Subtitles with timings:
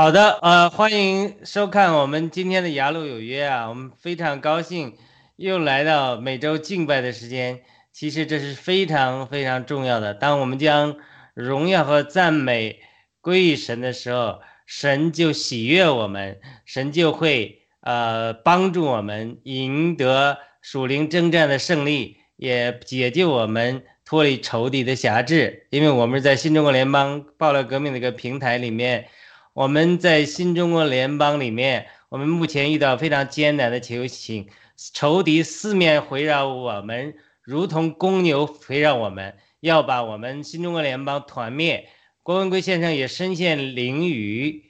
[0.00, 4.96] 好的，呃，欢迎收看我们今天的雅鲁有约啊，我们非常高兴
[5.36, 7.60] 又来到每周敬拜的时间。
[7.92, 10.14] 其实这是非常非常重要的。
[10.14, 10.96] 当我们将
[11.34, 12.80] 荣耀和赞美
[13.20, 25.66] 归于神的时候，神就喜悦我们，神就会呃帮助我们赢得属灵征战的胜利，也解救我们脱离仇敌的辖制。
[25.68, 29.06] 因为我们在新中国联邦爆料革命的一个平台里面。
[29.52, 34.48] 我们在新中国联邦里面，我们目前遇到非常艰难的情形，
[34.92, 41.88] 仇敌四面围绕我们，如同公牛围绕我们，要把我们新中国联邦团灭。
[42.22, 44.62] 郭文贵先生也身陷囹圄，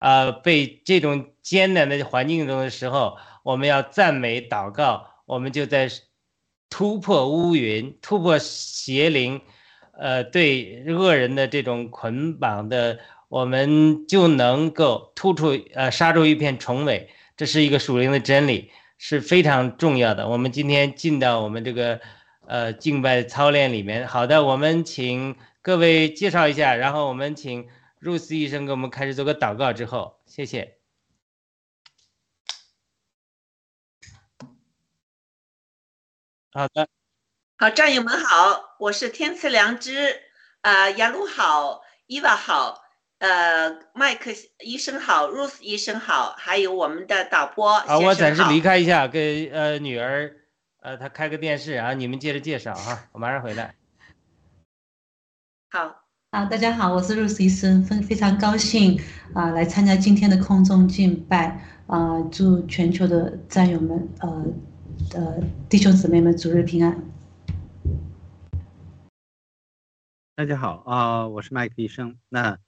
[0.00, 5.90] 啊，被这种艰难的环境中的时候，我们要赞美祷告，我们就在
[6.68, 9.40] 突破乌云，突破邪灵，
[9.98, 12.98] 呃，对恶人的这种捆绑的。
[13.28, 20.28] 我们就能够突出呃杀出一片重围，这是一个属灵的真理，是非常重要的。
[20.28, 22.00] 我们今天进到我们这个
[22.46, 24.06] 呃敬拜操练里面。
[24.06, 27.68] 好的，我们请各位介绍一下，然后我们请
[28.00, 30.76] Rose 医生给我们开始做个祷告之后，谢谢。
[36.52, 36.88] 好的，
[37.58, 40.22] 好，战友们好，我是天赐良知，
[40.62, 42.85] 啊，杨璐好，伊娃好。
[43.18, 44.30] 呃，麦克
[44.62, 50.36] 医生好，Rose 医生好，还有我们的导播啊，我暂时离开一下，给呃女儿，
[50.82, 53.74] 呃，她开个电视啊，你们接着介绍啊，我马上回来。
[55.72, 59.00] 好，啊，大家好，我是 Rose 医生，非非常高兴
[59.32, 64.44] 啊，来参加今天的空中敬拜啊，祝全球的战友们，呃，
[65.14, 65.40] 呃，
[65.70, 67.02] 弟兄姊妹们，主日平安。
[70.34, 72.58] 大家好啊，我是麦克医生，那。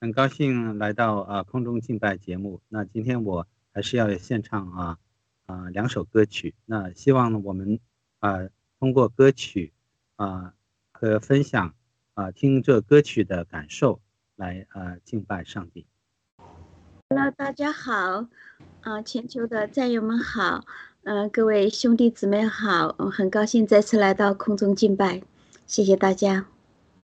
[0.00, 2.60] 很高兴来到啊空中敬拜节目。
[2.68, 4.98] 那今天我还是要献唱啊
[5.46, 6.54] 啊两首歌曲。
[6.66, 7.80] 那希望我们
[8.20, 9.72] 啊通过歌曲
[10.14, 10.54] 啊
[10.92, 11.74] 和分享
[12.14, 14.00] 啊听这歌曲的感受
[14.36, 15.84] 来啊敬拜上帝。
[17.10, 18.28] Hello，大家好
[18.82, 20.64] 啊，全球的战友们好，
[21.02, 25.22] 嗯，各位兄弟姊妹好，我，很高兴再次来到空中敬拜，
[25.66, 26.46] 谢谢大家。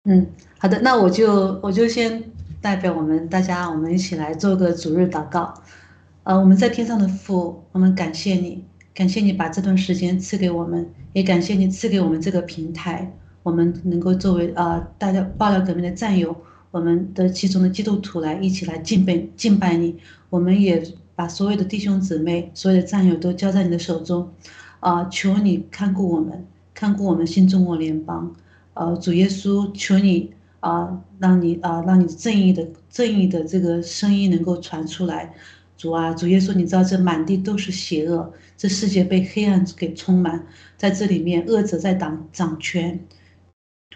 [0.03, 0.27] 嗯，
[0.59, 2.29] 好的，那我就我就先。
[2.61, 5.55] 代表我们大家，我们一起来做个主日祷告。
[6.25, 8.63] 呃，我们在天上的父，我们感谢你，
[8.95, 13.11] 感谢你把这段时间赐给我们，也感谢你赐给我们这个平台，
[13.43, 16.37] 我们能够作为呃大家爆料革命的战友，
[16.71, 19.97] 我们的其中的基督徒来一起来敬拜敬拜你。
[20.29, 20.83] 我们也
[21.17, 24.29] 把所有的弟兄姊妹、所有的战友都交在你的手中，
[24.81, 28.35] 啊，求你看顾我们，看顾我们新中国联邦。
[28.75, 30.31] 呃，主耶稣，求你。
[30.61, 35.35] 啊，让你啊，让你正义的正义的这个声音能够传出来，
[35.77, 40.47] 主啊，主耶稣，你知道这满地都是邪恶，这世界被黑暗给充满，
[40.77, 43.01] 在这里面恶者在掌掌权。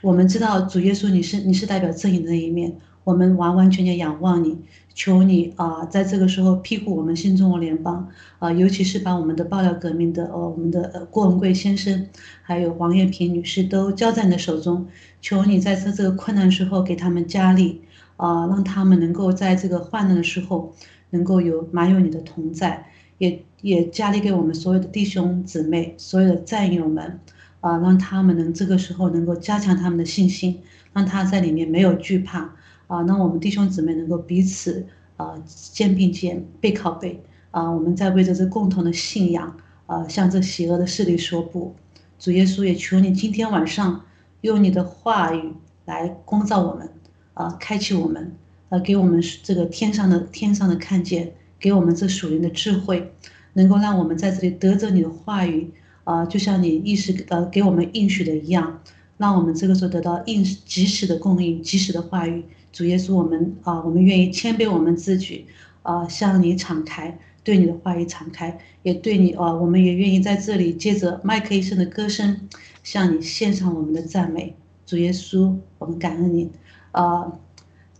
[0.03, 2.77] 我们知道主耶稣，你是你是代表正义的那一面。
[3.05, 4.59] 我们完完全全仰望你，
[4.95, 8.09] 求你啊，在这个时候庇护我们新中国联邦
[8.39, 12.07] 啊，尤其是把我们的爆料革命的哦，我们的郭文贵先生，
[12.43, 14.87] 还有王艳萍女士都交在你的手中，
[15.21, 17.83] 求你在这这个困难时候给他们加力
[18.17, 20.73] 啊，让他们能够在这个患难的时候
[21.11, 22.87] 能够有满有你的同在，
[23.19, 27.19] 也也加力给我们所有的弟兄姊妹、所有的战友们
[27.59, 30.61] 啊，让他们能这个时候能够加强他们的信心，
[30.93, 32.55] 让他在里面没有惧怕。
[32.95, 34.87] 啊，让我们弟兄姊妹能够彼此
[35.17, 37.21] 啊肩并肩背靠背
[37.51, 39.57] 啊，我们在为着这共同的信仰
[39.87, 41.75] 啊，向这邪恶的势力说不。
[42.21, 44.05] 主耶稣也求你今天晚上
[44.43, 45.53] 用你的话语
[45.87, 46.89] 来光照我们
[47.35, 48.33] 啊，开启我们
[48.69, 53.13] 啊，给我们这个天上的天上的看见，给我们这属灵的智慧，
[53.55, 55.69] 能够让我们在这里得着你的话语
[56.05, 58.81] 啊，就像你意识呃给我们应许的一样，
[59.19, 62.45] 让我们这个时候得到应及时的供应，及时的话语。
[62.75, 65.47] 主耶稣，我们啊，我们愿意谦卑我们自己，
[65.83, 72.49] 啊，向你敞开，对你的话语敞开，也对你啊，我们也愿意在这里借着麦克医生的歌声，
[72.83, 74.57] 向你献上我们的赞美。
[74.85, 76.51] 主耶稣，我们感恩你，
[76.91, 77.33] 啊，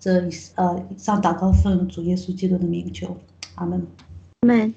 [0.01, 3.17] 这呃上祷告奉主耶稣基督的名求，
[3.55, 3.87] 阿门。
[4.41, 4.75] 阿门。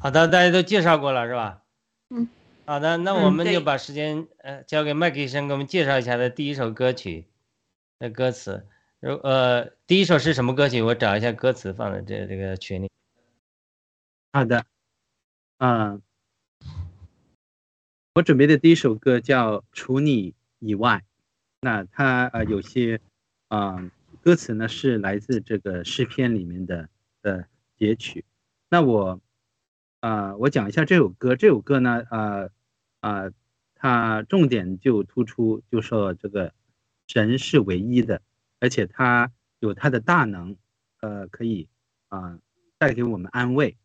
[0.00, 1.60] 好的，大家都介绍过了是吧？
[2.08, 2.26] 嗯。
[2.64, 7.26] 好的，那我们就把时间呃交给麦克医生，给我们介绍一下的第一首歌曲
[7.98, 8.64] 的歌词。
[9.04, 10.80] 呃，第一首是什么歌曲？
[10.80, 12.90] 我找一下歌词放在这这个群里。
[14.32, 14.64] 好的，
[15.58, 16.00] 嗯，
[18.14, 20.96] 我准备的第一首歌叫《除你以外》，
[21.60, 22.98] 那它呃有些，
[23.48, 23.90] 嗯，
[24.22, 26.88] 歌词呢是来自这个诗篇里面的
[27.20, 27.46] 的
[27.76, 28.24] 截取。
[28.70, 29.20] 那我
[30.00, 31.36] 啊，我讲一下这首歌。
[31.36, 32.48] 这首歌呢，啊
[33.00, 33.30] 啊，
[33.74, 36.54] 它重点就突出，就说这个
[37.06, 38.22] 神是唯一的，
[38.64, 40.56] 而且他有他的大能，
[41.00, 41.68] 呃，可以
[42.08, 42.40] 啊
[42.78, 43.76] 带给我们安慰，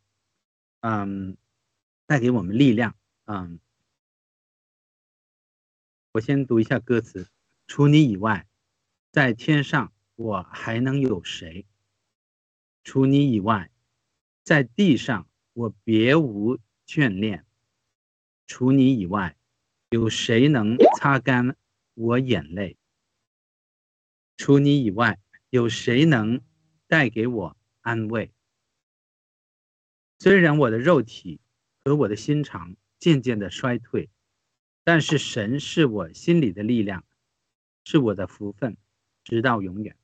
[0.79, 1.35] 嗯，
[2.05, 2.95] 带给我们力量，
[3.25, 3.59] 嗯。
[6.13, 7.27] 我先读一下歌词：
[7.67, 8.47] 除你以外，
[9.11, 11.65] 在天上我还能有谁？
[12.85, 13.69] 除你以外，
[14.45, 17.45] 在地上我别无眷恋。
[18.47, 19.35] 除你以外，
[19.89, 21.57] 有谁能擦干
[21.95, 22.78] 我眼泪？
[24.39, 25.19] 除你以外，
[25.49, 26.39] 有谁能
[26.87, 28.31] 带给我安慰？
[30.17, 31.41] 虽然我的肉体
[31.83, 34.09] 和我的心肠渐渐的衰退。
[34.85, 37.03] 但是神是我心里的力量，
[37.83, 38.75] 是我的福分，
[39.23, 39.95] 直到永远。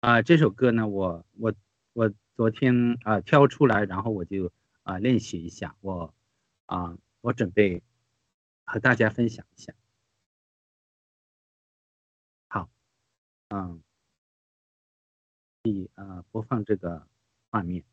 [0.00, 1.52] 啊，这首歌呢，我我
[1.94, 4.52] 我昨天啊挑出来，然后我就
[4.84, 6.14] 啊练习一下，我
[6.66, 7.82] 啊我准备
[8.64, 9.72] 和大家分享一下。
[13.52, 13.82] 嗯，
[15.64, 17.06] 可以啊播放这个
[17.50, 17.84] 画面。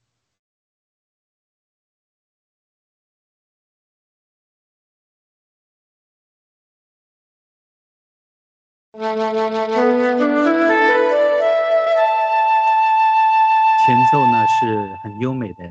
[13.79, 15.63] 前奏呢是很优美的。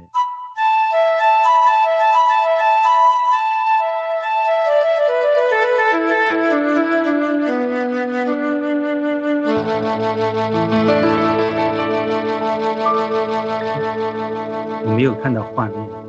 [14.84, 16.05] 我没有看到画面。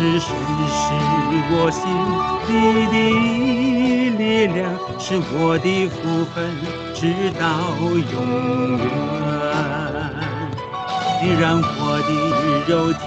[0.00, 0.80] 是神是
[1.52, 1.84] 我心
[2.48, 2.50] 里
[2.86, 2.92] 的
[4.16, 4.58] 力量，
[4.98, 6.36] 是我的福分，
[6.94, 7.00] 直
[7.38, 7.44] 到
[7.76, 8.16] 永
[8.78, 8.82] 远。
[11.20, 12.10] 虽然我的
[12.66, 13.04] 肉体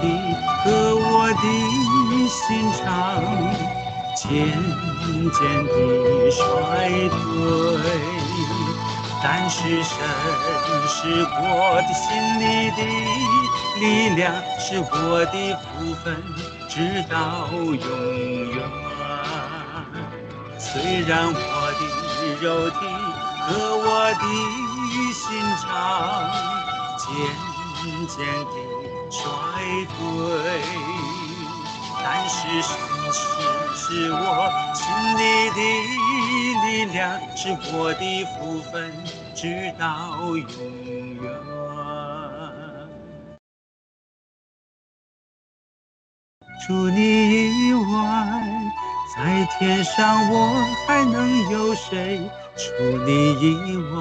[0.62, 0.62] 和
[0.94, 1.44] 我的
[2.28, 2.38] 心
[2.78, 2.86] 肠
[4.14, 4.22] 渐
[5.32, 6.38] 渐地衰
[7.10, 7.18] 退，
[9.20, 9.98] 但是神
[10.86, 11.42] 是我
[11.82, 12.06] 的心
[12.38, 12.78] 里的
[13.80, 13.82] 力
[14.14, 16.06] 量，是我的福分，
[16.74, 17.78] 直到永
[18.50, 18.58] 远。
[20.58, 21.38] 虽然我
[21.78, 21.80] 的
[22.42, 22.76] 肉体
[23.38, 23.46] 和
[23.78, 24.22] 我的
[25.12, 25.22] 心
[25.62, 25.64] 肠
[26.98, 27.06] 渐
[28.08, 28.16] 渐
[28.50, 28.56] 地
[29.08, 29.22] 衰
[29.86, 29.96] 退，
[32.02, 32.68] 但是神
[33.12, 33.16] 是
[33.76, 34.82] 是我心
[35.16, 35.22] 里
[35.54, 35.56] 的
[36.66, 36.98] 力量，
[37.36, 38.02] 是我的
[38.34, 38.74] 福分，
[39.32, 39.84] 直到
[40.26, 40.42] 永
[41.22, 41.53] 远。
[46.66, 47.82] 除你以外，
[49.14, 52.22] 在天上我还能有谁？
[52.56, 52.62] 除
[53.04, 53.92] 你以外，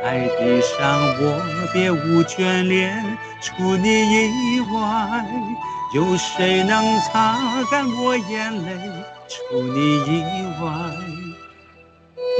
[0.00, 3.18] 在地上我别无眷恋。
[3.40, 5.26] 除你以外，
[5.96, 7.36] 有谁能擦
[7.72, 8.68] 干我眼泪？
[9.26, 10.70] 除你以外，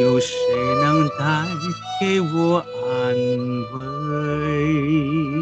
[0.01, 0.37] 有谁
[0.81, 1.45] 能带
[1.99, 3.17] 给我安
[3.81, 5.42] 慰？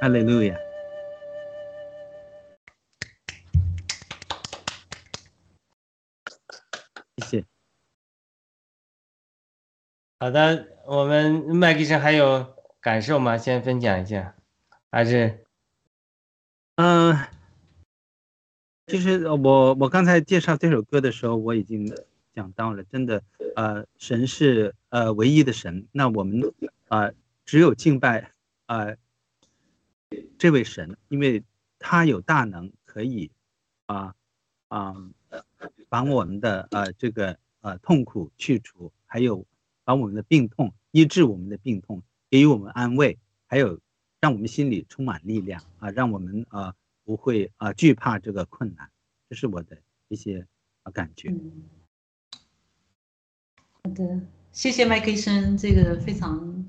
[0.00, 0.58] 哈利路亚。
[7.16, 7.44] 谢谢。
[10.20, 13.38] 好的，我们麦医生还有感受吗？
[13.38, 14.36] 先分享一下，
[14.90, 15.44] 还是？
[16.76, 17.16] 嗯，
[18.86, 21.90] 就是我我刚才介绍这首歌的时候，我已经
[22.34, 23.22] 讲到了，真的，
[23.54, 26.40] 呃，神是呃唯一的神，那我们
[26.88, 27.10] 啊
[27.46, 28.32] 只有敬拜
[28.66, 28.94] 啊
[30.38, 31.42] 这位神，因为
[31.78, 33.30] 他有大能，可以
[33.86, 34.14] 啊
[34.68, 34.94] 啊
[35.88, 39.46] 把我们的呃这个呃痛苦去除，还有
[39.84, 43.80] 把我们的病痛医治，我们的病痛给予我们安慰，还有
[44.20, 48.90] 让我们心里充满力量啊，让我们啊不会啊惧怕这个困难，
[49.28, 50.46] 这是我的一些
[50.82, 51.34] 啊感觉。
[53.82, 54.20] 好的，
[54.52, 56.64] 谢谢麦克医生，这个非常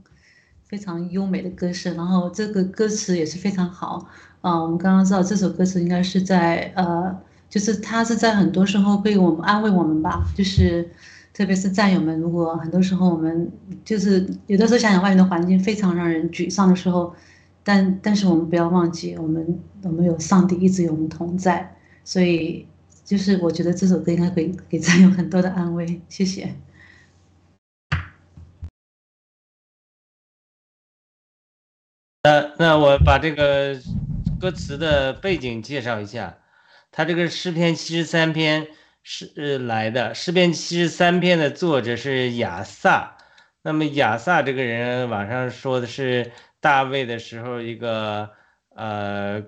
[0.68, 4.06] 非常优美的歌声，然后这个歌词也是非常好
[4.42, 4.62] 啊。
[4.62, 7.18] 我们刚刚知道这首歌词应该是在呃，
[7.50, 10.90] 就是他是在很多时候会我们安慰我们吧，就是
[11.34, 13.50] 特别是战友们，如果很多时候我们
[13.86, 17.14] 就是有的时候想想外面的环境非常让人沮丧的时候，
[17.64, 22.66] 但但是我们不要忘记，我们我们有上帝一直与我们同在，所以
[23.06, 26.54] 就是我觉得这首歌应该会给战友很多的安慰，谢谢。
[32.60, 33.80] 那我把这个
[34.40, 36.40] 歌词的背景介绍一下，
[36.92, 38.68] 他这个诗篇七十三篇
[39.04, 43.16] 是呃来的，诗篇七十三篇的作者是亚萨。
[43.62, 48.32] 那么亚萨这个人，网上说的是大卫的时候一个
[48.70, 49.44] 呃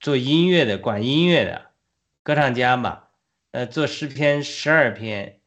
[0.00, 1.66] 做音乐的，管音乐的
[2.22, 3.02] 歌唱家嘛，
[3.50, 5.40] 呃做诗篇十二篇，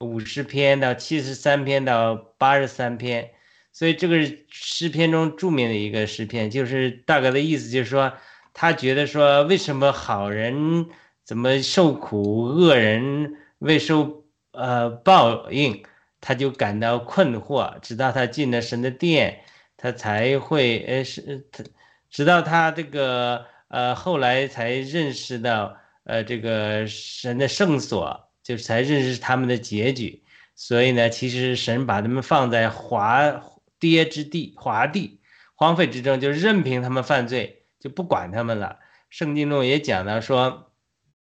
[0.00, 3.30] 五十篇到七十三篇到八十三篇。
[3.76, 4.16] 所以这个
[4.48, 8.10] 诗篇中著名的一个诗篇，就是大概的意思就是说，
[8.54, 10.86] 他觉得说，为什么好人
[11.24, 15.82] 怎么受苦，恶人未受呃报应，
[16.22, 19.40] 他就感到困惑，直到他进了神的殿，
[19.76, 21.62] 他才会呃是他，
[22.08, 30.24] 直到他这个呃后来才认识到呃这个神的圣所，就是才认识他们的结局。
[30.54, 33.38] 所以呢，其实神把他们放在华。
[33.78, 35.20] 跌之地，华地，
[35.54, 38.78] 荒废之中，就任凭他们犯罪，就不管他们了。
[39.10, 40.72] 圣经中也讲到说，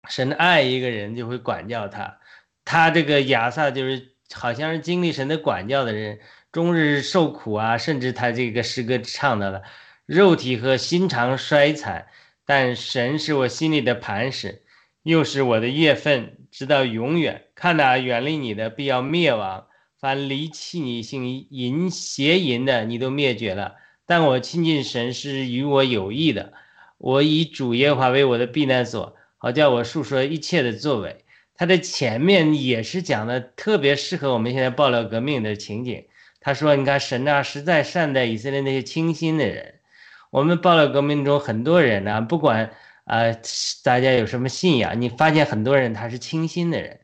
[0.09, 2.19] 神爱一个人就会管教他。
[2.65, 6.21] 他这个亚萨就是好像是经历神的管教的人，
[6.53, 9.63] 终日受苦啊，甚至他这个诗歌唱到了，
[10.07, 12.07] 肉体和心肠衰残，
[12.45, 14.63] 但神是我心里的磐石，
[15.03, 17.45] 又是我的月份，直到永远。
[17.55, 19.67] 看哪，远离你的必要灭亡。
[20.01, 23.75] 凡离弃你、性淫邪淫的，你都灭绝了。
[24.07, 26.55] 但我亲近神是与我有益的。
[26.97, 31.25] 我以主耶和华为我的避难所，好叫我述说一切的作为。
[31.55, 36.07] 他的前面也是讲的特别适合我们现在爆料革命的情景。
[36.41, 39.75] 他说：“你看神啊，实在善待以色列那些清心的人。
[40.31, 42.71] 我们爆料革命中很多人呢，不管
[43.05, 43.25] 啊
[43.85, 47.01] 大家有什么信仰，你发现很多人他是清心的人。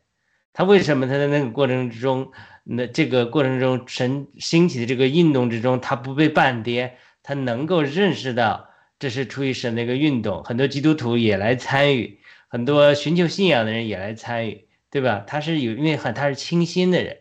[0.55, 2.33] 他为什么他在那个过程之中？”
[2.69, 8.69] 那这个过程中，神兴起的这个运动之中，他不被绊跌，他能够认识到
[8.99, 10.43] 这是出于神的一个运动。
[10.43, 12.19] 很多基督徒也来参与，
[12.49, 15.23] 很多寻求信仰的人也来参与，对吧？
[15.29, 17.19] 他是有，因为很他是清心的人。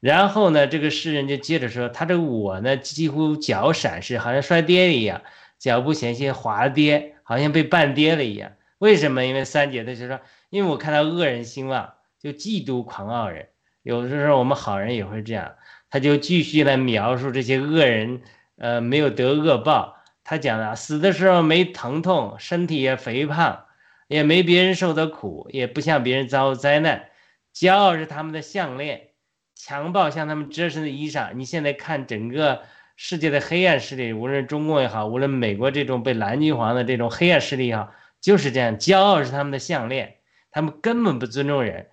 [0.00, 5.20] 然后呢，这个诗人就接着说，他这个我呢，几乎脚闪失，好像摔跌一样，
[5.58, 8.52] 脚步险些滑跌，好像被绊跌了一样。
[8.78, 9.26] 为什么？
[9.26, 10.18] 因为三姐他就说，
[10.48, 13.48] 因为我看到恶人兴旺，就嫉妒狂傲人。
[13.82, 15.54] 有的时候我们好人也会这样，
[15.90, 18.22] 他就继续来描述这些恶人，
[18.56, 19.96] 呃，没有得恶报。
[20.24, 23.64] 他讲了，死的时候没疼痛，身体也肥胖，
[24.08, 27.08] 也没别人受的苦，也不向别人遭灾难。
[27.54, 29.08] 骄傲是他们的项链，
[29.54, 31.32] 强暴像他们遮身的衣裳。
[31.32, 32.62] 你现在看整个
[32.94, 40.16] 世界的黑暗势力，无论中共也好，无论美国这种被蓝金黄的这种黑暗势力也好，就是这样，骄傲是他们的项链，
[40.50, 41.88] 他们根本不尊重人，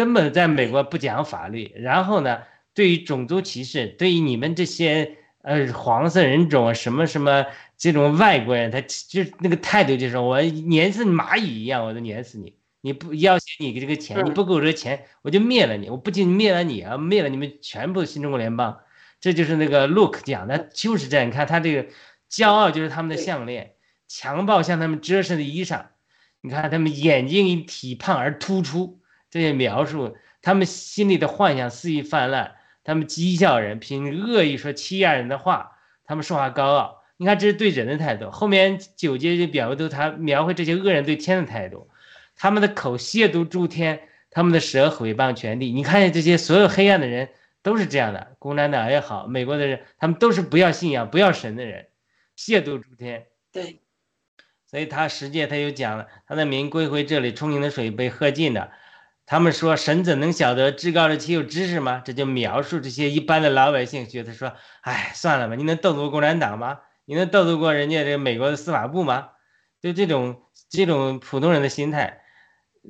[0.00, 1.70] 根本在美国不讲法律。
[1.76, 2.38] 然后呢，
[2.72, 7.44] 对于种族歧视，对于你们这些呃黄色人种啊，什么什么。
[7.82, 12.54] 这种外国人，他就那个态度就是我碾死蚂蚁一样，我都碾死你！
[12.82, 15.88] 你不要挟你这个钱，你不给我这个钱，我就灭了你！
[15.88, 18.78] 我不仅灭了你啊，灭了你们全部新中国联邦！
[19.18, 21.26] 这就是那个 Look 讲的，就是这样。
[21.26, 21.88] 你看他这个
[22.30, 23.72] 骄傲就是他们的项链，
[24.06, 25.86] 强暴像他们遮身的衣裳。
[26.42, 28.99] 你看他们眼睛因体胖而突出，
[29.30, 37.02] 这些描述，他们心里的幻想肆意泛滥，他们讥笑人，凭恶意说欺压人的话，他们说话高傲。
[37.16, 38.30] 你看，这是对人的态度。
[38.30, 41.90] 后面九节就表都他描绘这些恶人对天的态度，
[42.34, 45.70] 他们的口亵渎诸天，他们的舌毁谤权力。
[45.70, 47.28] 你看见这些所有黑暗的人
[47.62, 51.88] 都是这样的，共产党也好，美国的人，他们都是不要信仰、不要神的人，
[52.38, 53.26] 亵渎诸天。
[53.52, 53.80] 对，
[54.64, 58.72] 所以他实际他又讲了，他的名归回这里，充盈的水被喝尽了。
[59.30, 62.02] 他们说神怎能晓得至高的岂有知识吗？
[62.04, 66.80] 这就描述这些一般的老百姓，觉得说，哎，算了吧，你能斗得过共产党吗？
[67.04, 69.28] 你能斗得过人家这美国的司法部吗？
[69.80, 72.22] 就这种这种普通人的心态。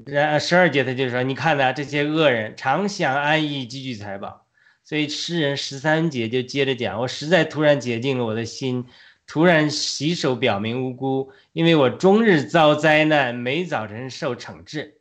[0.07, 4.47] 然十二节他就说：“你看呐，这些恶人常想安逸，积聚财宝。”
[4.83, 8.87] 所以诗人十三节就接着讲：“我实在突然洁净了我的心，
[9.27, 14.97] 突然洗手表明无辜，因为我终日遭灾难，每早晨受惩治。”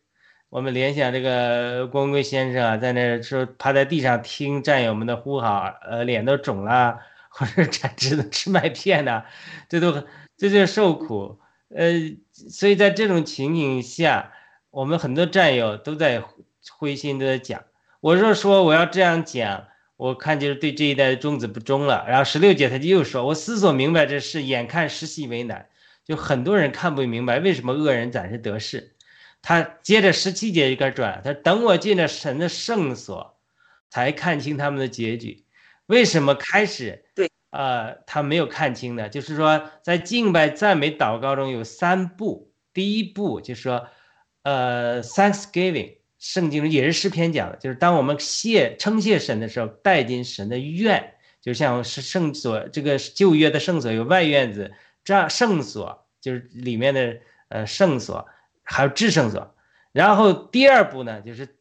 [0.49, 6.99] 我们联想这个郭文贵先生啊，在那说趴在地上听战友们的呼号，呃，脸都肿了。
[7.31, 9.23] 或者产只能吃麦片呢，
[9.69, 9.93] 这都
[10.35, 11.93] 这就是受苦，呃，
[12.33, 14.33] 所以在这种情景下，
[14.71, 16.23] 我们很多战友都在
[16.71, 17.63] 灰心，都在讲。
[18.01, 22.03] 我若说我要这样讲，我看就是对这一代的宗旨不忠了。
[22.09, 25.67] 然后十六姐她就又说，我思索明白这事，眼看时习为难，
[26.03, 28.91] 就很多人看不明白为什么恶人暂时得势。
[29.41, 33.39] 他接着十七节就开始转，他等我进了神的圣所，
[33.89, 35.45] 才看清他们的结局。
[35.87, 37.05] 为什么开始？
[37.15, 42.51] 对，呃，他没有看清呢，就是说，在敬拜、赞美、祷告中有三步。
[42.71, 43.87] 第一步就是说，
[44.43, 54.71] 呃，Thanksgiving，圣经中也是诗篇讲的，就是当我们谢称谢神的时候，带进神的院，就像是圣所，这个旧约的圣所有外院子，
[55.03, 57.17] 这样圣所就是里面的
[57.49, 58.27] 呃圣所，
[58.69, 59.53] 还有至圣所。
[59.91, 61.57] 然后第二步呢，就是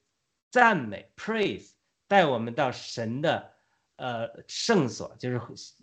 [0.51, 1.71] 赞美 （praise），
[2.07, 3.51] 带我们到神的。
[4.01, 5.40] 呃，圣所就是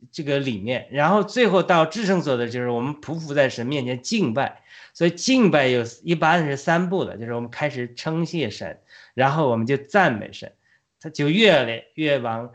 [0.09, 4.61] 这个里面，然后最后到至圣所的，就是我们匍匐在神面前敬拜。
[4.93, 8.79] 所以敬拜有一般是三步的，就是我们开始称谢神，
[9.15, 10.53] 然后我们就赞美神，
[11.01, 12.53] 他就越来越往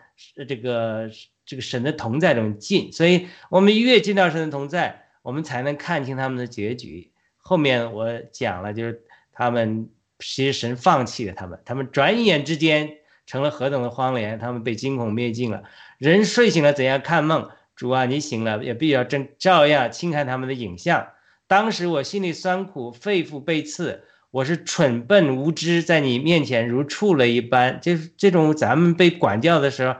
[0.49, 1.11] 这个
[1.45, 2.91] 这个神的同在中进。
[2.91, 7.10] 所以我们越进到神的同在，我们才能看清他们的结局。
[7.51, 12.97] 后面我讲了，就是他们其实神放弃了他们，他们转眼之间。
[13.27, 14.41] 成了何等的荒凉！
[14.41, 15.63] 他们被惊恐灭尽了。
[15.99, 17.49] 人睡醒了，怎样看梦？
[17.77, 21.07] 主啊，你醒了，也必要正照样轻看他们的影像。
[21.47, 27.81] 当时我心里酸苦，肺腑被刺，我是蠢笨无知，在你面前如畜类一般。
[27.81, 29.95] 就是这种咱们被管教的时候，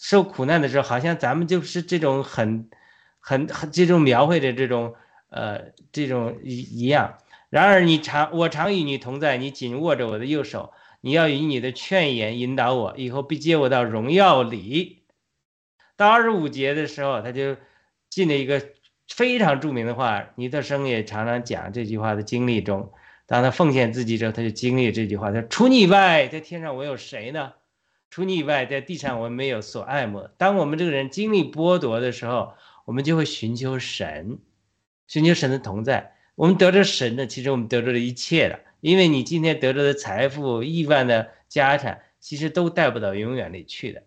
[0.00, 2.70] 受苦难的时候，好像咱们就是这种很、
[3.18, 4.94] 很、很这种描绘的这种
[5.30, 7.18] 呃这种一一样。
[7.48, 10.72] 然而你常我常与你同在，你紧握着我的右手。
[11.02, 15.04] 你要以你的劝言引导我，以后必接我到荣耀里。
[15.96, 17.56] 到二十五节的时候，他就
[18.10, 18.62] 进了一个
[19.08, 20.28] 非常著名的话。
[20.34, 22.92] 尼特生也常常讲这句话的经历中，
[23.26, 27.54] 当他奉献自己之后，他就经历这句话：他说：“除你以外，在天上我有谁呢？
[28.10, 32.52] 除你以外，在地上我没有所爱慕。”当我们这个人经历剥夺的时候，
[32.84, 34.38] 我们就会寻求神，
[35.10, 36.12] 寻求神的同在。
[36.36, 38.60] 我们得着神的，其实我们得着了一切了。
[38.80, 44.00] 因为你今天得着的财富、亿万的家产，其实都带不到永远里去的。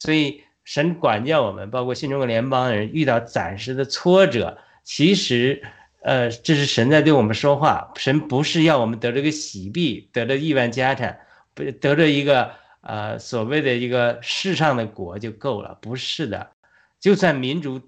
[0.00, 5.62] 所以神管教我们，包括新中国联邦人遇到暂时的挫折，其实，
[6.02, 7.92] 呃，这是神在对我们说话。
[7.94, 11.20] 神不是要我们得这个喜币，得着亿万家产，
[11.54, 16.50] 不得着一个呃所谓的一个世上的国就够了，不是的。
[17.00, 17.80] 就算民主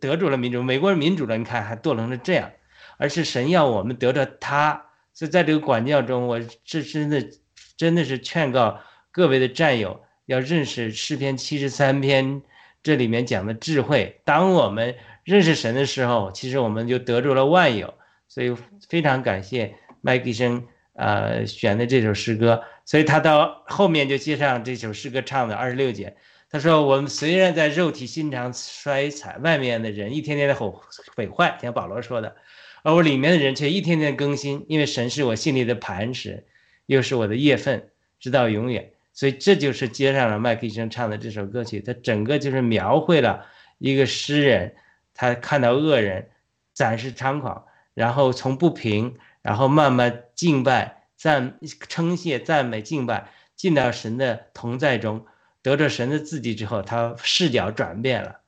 [0.00, 2.50] 得住了民主，美国人民主了，你看还堕落成这样，
[2.98, 4.86] 而是神要我们得着他。
[5.12, 7.28] 所以在这个管教中，我这真的
[7.76, 12.42] 真的是劝告各位的战友要认识诗篇七十三篇
[12.82, 14.20] 这里面讲的智慧。
[14.24, 17.92] 当我们认识神的时候，其实我们就得着了万有。
[18.28, 18.54] 所以
[18.88, 26.16] 非常感谢麦迪生呃选的这首诗歌，所以他到后面就接上这首诗歌唱的二十六节。
[26.52, 30.72] 他说：“我们虽然在肉体心肠衰残，外面的人一天天的毁
[31.14, 32.34] 毁坏，像保罗说的，
[32.82, 36.44] 而我里面的人却一天天更新，因为神是我心里的磐石，
[36.86, 38.90] 又是我的业份，直到永远。
[39.12, 43.46] 所以这就是接上了麦克医生唱的这首歌曲，他整个就是描绘了
[43.78, 44.74] 一个诗人，
[45.14, 46.30] 他看到恶人
[46.72, 55.24] 暂时猖狂，然后从不平，然后慢慢敬拜、赞称谢、赞美、敬拜，进到神的同在中。”
[55.62, 58.40] 得着神的自己之后，他视角转变了。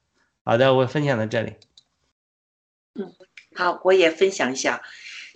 [0.44, 1.54] 好的，我分享到这里。
[2.94, 3.12] 嗯，
[3.54, 4.82] 好，我也分享一下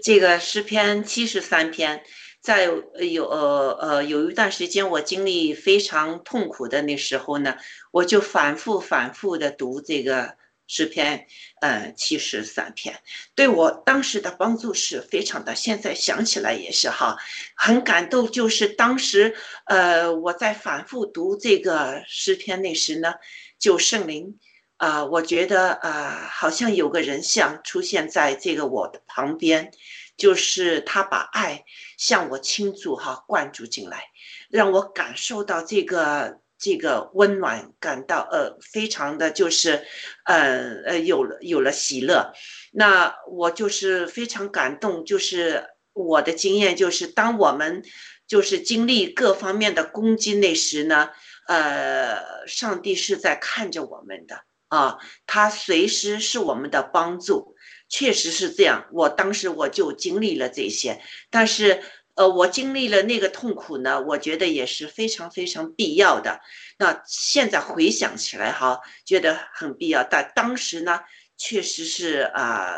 [0.02, 2.02] 这个诗篇七十三篇，
[2.40, 2.64] 在
[3.10, 7.56] 有呃呃有一段时间我经历非常痛苦的那时候呢，
[7.90, 10.36] 我就反复反复的读这个。
[10.68, 11.26] 诗篇，
[11.60, 13.00] 呃，七十三篇，
[13.34, 15.54] 对我当时的帮助是非常的。
[15.54, 17.16] 现在想起来也是哈，
[17.54, 18.30] 很感动。
[18.30, 23.14] 就是当时，呃，我在反复读这个诗篇那时呢，
[23.58, 24.38] 就圣灵，
[24.76, 29.70] 啊，我觉得啊，好像有个人像出现在这个我的旁边，
[30.16, 31.64] 就是他把爱
[31.96, 34.04] 向我倾注哈，灌注进来，
[34.48, 36.40] 让我感受到这个。
[36.58, 39.84] 这个温暖感到呃非常的就是，
[40.24, 42.32] 呃呃有了有了喜乐，
[42.72, 47.82] 那我就是非常感动，就是我的经验就是，当我们
[48.26, 51.10] 就是经历各方面的攻击那时呢，
[51.46, 57.54] 呃，上帝是在看着我们的啊，他随时是我们的帮助，
[57.88, 58.86] 确实是这样。
[58.92, 61.82] 我当时我就经历了这些，但是。
[62.16, 66.40] 呃，我经历了那个痛苦呢，我觉得也是非常非常必要的。
[66.78, 71.00] 那现在回想起来哈，觉得很必要，但当时呢，
[71.36, 72.72] 确实是啊，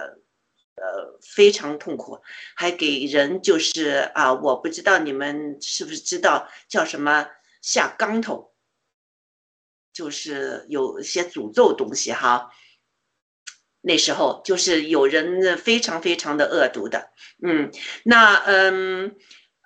[0.74, 2.20] 呃，非常痛苦，
[2.56, 7.28] 还给人就是啊，我不知道你们是不是知道叫什么
[7.62, 8.52] 下杠头，
[9.92, 12.50] 就是有些诅咒东西哈。
[13.80, 17.10] 那时候就是有人非常非常的恶毒的，
[17.42, 17.70] 嗯，
[18.04, 19.14] 那嗯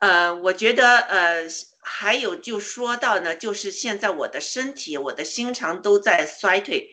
[0.01, 1.47] 呃，我觉得呃
[1.81, 6.89] 还有就说到呢，就是现在我的身体、我的心肠都在衰退，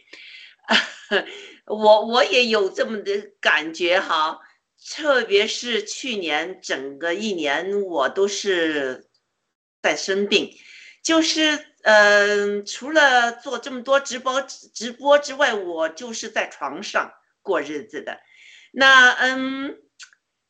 [1.65, 4.39] 我我也有这么的感觉哈，
[4.95, 9.07] 特别是去年整个一年我都是
[9.81, 10.51] 在生病，
[11.03, 17.13] 就是嗯，除了做这么多直播直播之外，我就是在床上。
[17.41, 18.19] 过日子的，
[18.73, 19.77] 那嗯，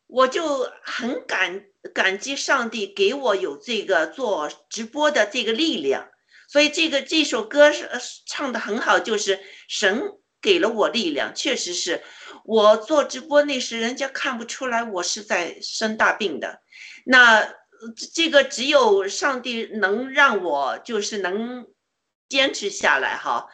[0.08, 1.64] 我就很感
[1.94, 6.10] 感激上帝给我有这个做直播的这个力量，
[6.50, 7.88] 所以这个这首歌是
[8.26, 9.40] 唱的很好，就是
[9.70, 10.02] 神
[10.42, 12.04] 给了我力量，确实是
[12.44, 16.60] 我做直播那时，人家看不出来我是在生大病的，
[17.06, 17.48] 那
[18.14, 21.68] 这个只有上帝能让我就是能
[22.28, 23.48] 坚持下来哈，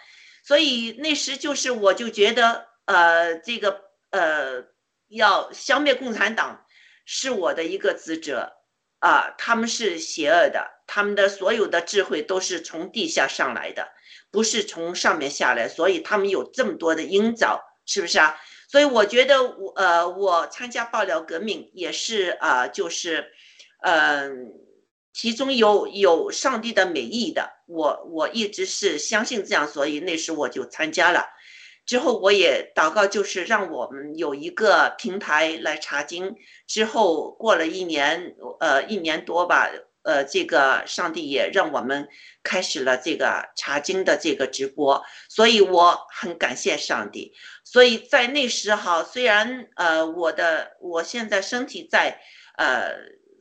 [0.44, 2.68] 所以那时就是我就觉得。
[2.88, 4.64] 呃，这个呃，
[5.08, 6.68] 要消灭共产党
[7.04, 8.54] 是我的一个职责
[9.00, 9.34] 啊。
[9.40, 13.88] 他们是邪恶的，他们的所有的智慧都是从地下上来的，
[14.30, 18.40] 不是从上面下来，所以他们有这么多的阴招，是不是啊？
[18.68, 23.32] 所以我觉得我呃，我参加爆料革命也是啊，就是
[23.82, 24.54] 嗯，
[25.14, 31.26] 其中有有上帝的美意的，我我一直是相信这样，所以那时我就参加了。
[31.86, 36.36] 之后我也祷告，就是让我们有一个平台来查经。
[36.66, 39.70] 之后过了一年，呃，一年多吧，
[40.02, 42.08] 呃，这个上帝也让我们
[42.42, 47.32] 开始了这个查经的这个直播，所以我很感谢上帝。
[47.64, 52.20] 所以在那时哈，虽然呃我的我现在身体在
[52.58, 52.96] 呃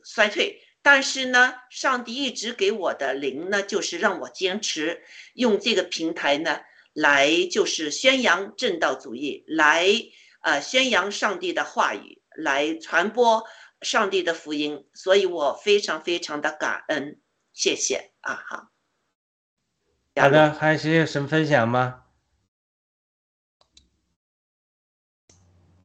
[0.05, 6.61] 衰退，但是呢，上帝一直给我的灵呢，就是让我坚持用这个平台呢。
[6.93, 9.85] 来就是宣扬正道主义，来
[10.39, 13.43] 呃宣扬上帝的话语，来传播
[13.81, 17.19] 上帝的福音，所以我非常非常的感恩，
[17.51, 18.71] 谢谢啊，好。
[20.15, 22.05] 好的，还有谁有什么分享吗？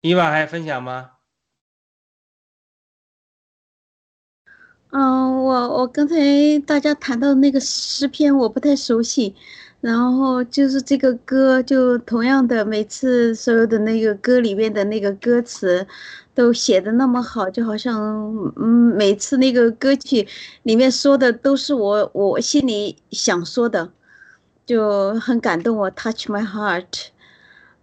[0.02, 1.16] 伊娃还有分享吗？
[4.90, 6.16] 嗯，我我刚才
[6.66, 9.34] 大家谈到那个诗篇，我不太熟悉。
[9.80, 15.86] 然后就是这个歌，就同样的，每次所有的那个歌里面的那个歌词，
[16.34, 17.98] 都写的那么好，就好像，
[18.56, 20.28] 嗯，每次那个歌曲
[20.64, 23.90] 里面说的都是我我心里想说的，
[24.66, 27.06] 就很感动我，touch my heart。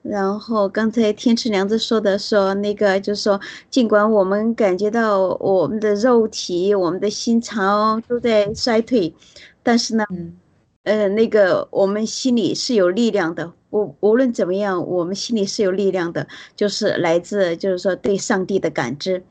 [0.10, 3.40] 然后刚才天池良子说的说那个就是说，
[3.70, 9.14] 尽管我们感觉到我们的肉体、我们的心肠都在衰退，
[9.62, 10.38] 但是呢，嗯
[10.84, 13.52] 呃，那个我们心里是有力量的。
[13.70, 19.24] 无无论怎么样，我们心里是有力量的，就是来自就是说对上帝的感知。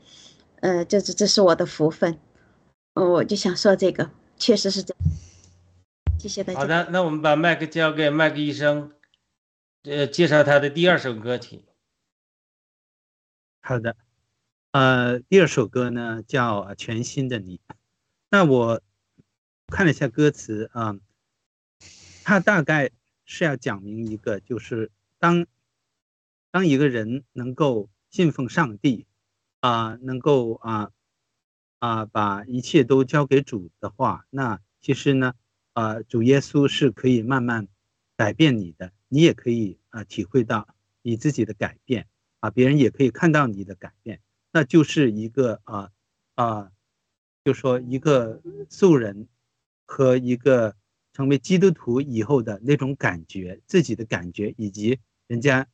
[0.59, 2.17] 呃，这是这是我的福分。
[2.93, 5.13] 嗯，我就想说这个，确实是这样。
[6.19, 6.59] 谢谢大家。
[6.59, 8.91] 好的，那我们把麦克交给麦克医生，
[9.87, 11.63] 呃，介绍他的第二首歌曲。
[13.61, 13.95] 好的，
[14.71, 17.61] 呃，第二首歌呢叫《全新的你》。
[18.29, 18.81] 那我
[19.67, 20.97] 看了一下歌词啊、
[22.25, 22.91] 它大概
[23.23, 25.47] 是要讲明一个，就是当
[26.51, 29.07] 当一个人能够信奉上帝
[29.61, 30.91] 啊、能够啊
[31.79, 35.33] 啊把一切都交给主的话，那其实呢，
[35.71, 37.69] 啊，主耶稣是可以慢慢
[38.17, 40.67] 改变你的，你也可以啊体会到
[41.01, 42.07] 你自己的改变。
[42.39, 45.89] 啊，别人也可以看到你的改变，那就是一个啊
[46.35, 46.71] 啊，
[47.43, 48.39] 就说一个
[48.69, 49.27] 素人
[49.87, 50.75] 和一个
[51.13, 55.67] 成为基督徒以后的那种感觉，自己的感觉，以及人家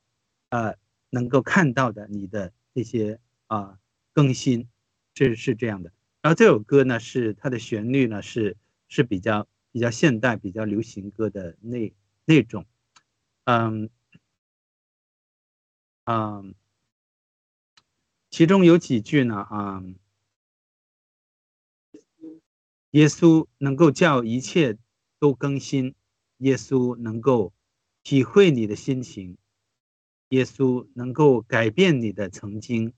[0.48, 0.74] 啊
[1.10, 3.78] 能够看到的你的这些啊
[4.14, 4.70] 更新，
[5.14, 5.92] 是是这样的。
[6.22, 8.56] 然后这首歌呢，是它的旋律呢是
[8.88, 11.94] 是比较比较现代、比较流行歌的那
[12.24, 12.66] 那种，
[13.46, 13.90] 嗯。
[16.06, 16.44] 啊，
[18.30, 19.38] 其中有几句呢？
[19.38, 19.82] 啊，
[22.92, 24.78] 耶稣能够叫一切
[25.18, 25.96] 都更新，
[26.40, 27.54] 耶稣能够
[28.04, 29.38] 体会你的心情，
[30.28, 32.92] 耶稣能够改变你的曾经，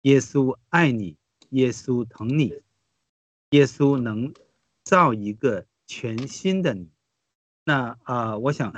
[0.00, 1.18] 耶稣爱你，
[1.50, 2.62] 耶稣疼你，
[3.50, 4.32] 耶稣能
[4.82, 6.90] 造一个全新的你。
[7.64, 8.72] 那啊，我想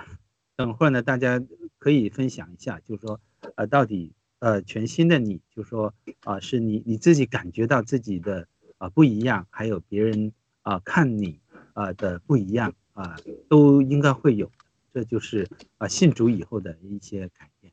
[0.60, 1.42] 等会儿呢，大家。
[1.80, 3.18] 可以分享一下，就是说，
[3.54, 5.94] 呃，到底呃全新的你，就是说
[6.24, 8.46] 啊，是你你自己感觉到自己的
[8.76, 11.40] 啊不一样，还有别人啊看你
[11.72, 13.16] 啊的不一样啊，
[13.48, 14.52] 都应该会有，
[14.92, 17.72] 这就是啊信主以后的一些改变。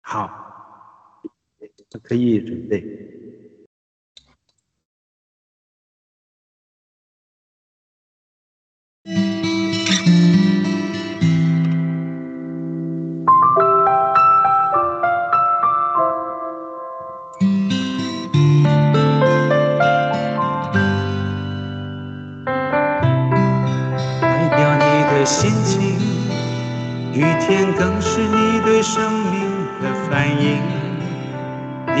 [0.00, 1.22] 好，
[2.02, 3.29] 可以准备。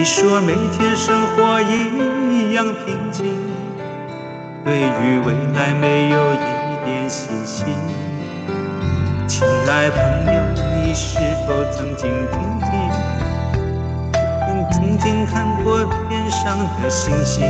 [0.00, 3.36] 你说每天生活一样平静，
[4.64, 7.66] 对于未来没有一点信心。
[9.28, 10.40] 亲爱朋友，
[10.82, 12.70] 你是否曾经听见，
[14.72, 17.46] 曾经看过天上的星星？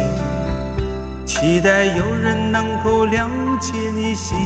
[1.24, 4.36] 期待有人能够了解你心，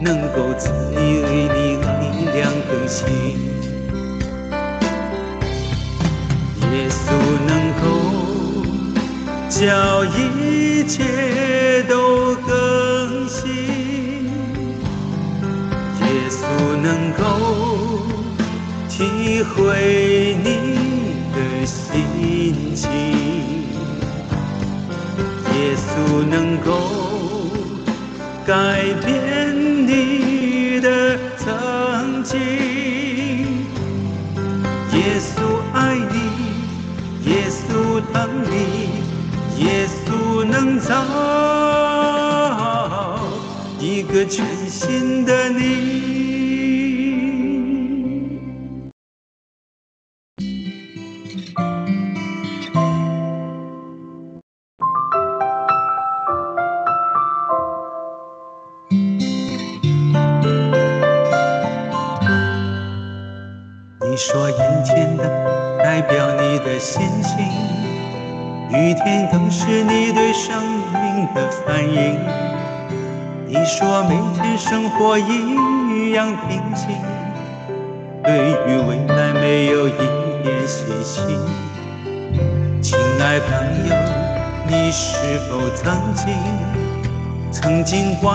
[0.00, 3.55] 能够赐你为你力量更新。
[7.06, 7.12] 稣
[7.46, 7.86] 能够
[9.48, 13.44] 叫一切都更新，
[16.00, 16.42] 耶稣
[16.82, 17.22] 能够
[18.88, 20.48] 体会你
[21.32, 22.90] 的心情。
[25.54, 25.86] 耶稣
[26.28, 26.68] 能够
[28.44, 29.55] 改变
[38.16, 38.56] 等你，
[39.62, 40.94] 耶稣能造
[43.78, 45.50] 一个全新的。
[45.50, 45.95] 你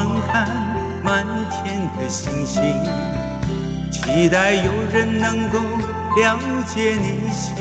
[0.03, 0.49] 观看
[1.03, 2.63] 满天的星星？
[3.91, 5.59] 期待有人能够
[6.17, 7.53] 了解你心，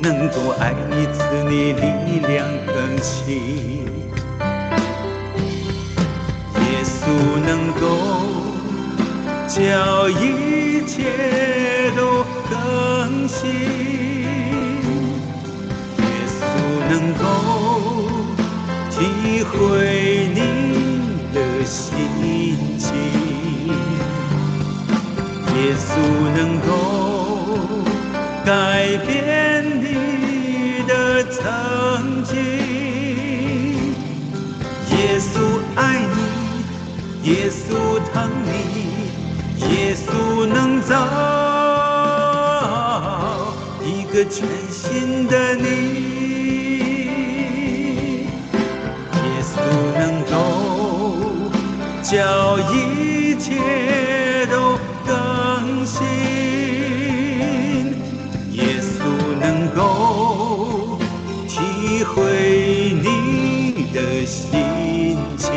[0.00, 3.84] 能够爱你，赐你力量更新。
[6.54, 7.04] 耶稣
[7.46, 7.84] 能够
[9.46, 13.50] 叫一切都更新，
[15.98, 16.40] 耶稣
[16.88, 17.22] 能够
[18.90, 20.17] 体会
[21.68, 22.94] 心情，
[25.54, 25.90] 耶稣
[26.34, 26.70] 能够
[28.44, 29.06] 改变
[29.82, 32.36] 你的曾经。
[34.96, 36.00] 耶稣爱
[37.22, 38.50] 你，耶稣疼你，
[39.68, 40.94] 耶稣能造
[43.84, 46.17] 一个全新的你。
[52.10, 56.06] 叫一切都更新，
[58.52, 59.04] 耶稣
[59.38, 60.98] 能够
[61.46, 65.52] 体会你的心情，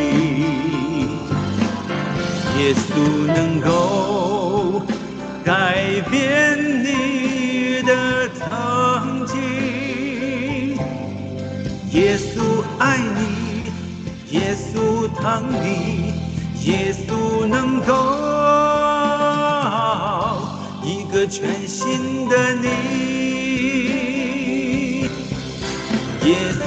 [2.60, 4.82] 耶稣能够
[5.46, 9.40] 改变你的曾经。
[11.94, 16.01] 耶稣爱你，耶稣疼你，
[16.64, 17.94] 耶稣能够
[20.84, 22.68] 一个全新的你。
[26.24, 26.62] 耶稣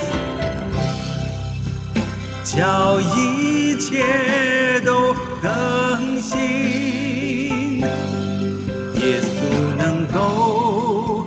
[2.42, 9.32] 叫一切都更新，耶稣
[9.78, 11.26] 能够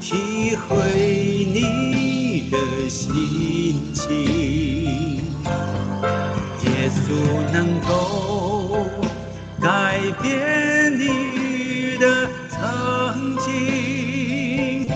[0.00, 0.70] 体会
[1.52, 2.56] 你的
[2.90, 4.41] 心情，
[7.12, 7.20] 耶稣
[7.52, 8.86] 能够
[9.60, 14.86] 改变你的曾经，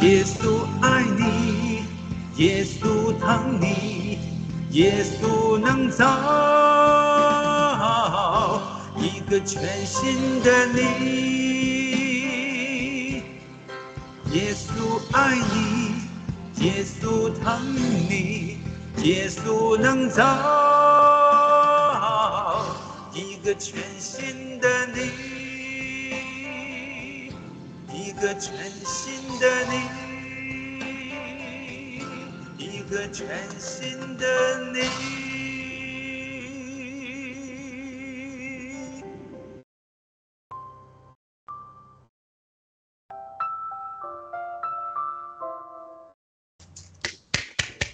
[0.00, 1.84] 耶稣爱你，
[2.42, 4.18] 耶稣疼你，
[4.70, 6.04] 耶稣能造
[8.96, 10.82] 一个全新的你。
[14.32, 15.94] 耶稣爱你，
[16.64, 17.62] 耶稣疼
[18.10, 18.58] 你，
[19.04, 20.65] 耶稣能造
[23.46, 25.02] 个全新的你，
[27.94, 29.72] 一个全新的你，
[32.58, 34.26] 一个全新的
[34.72, 34.80] 你。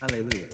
[0.01, 0.49] 哈雷路亚。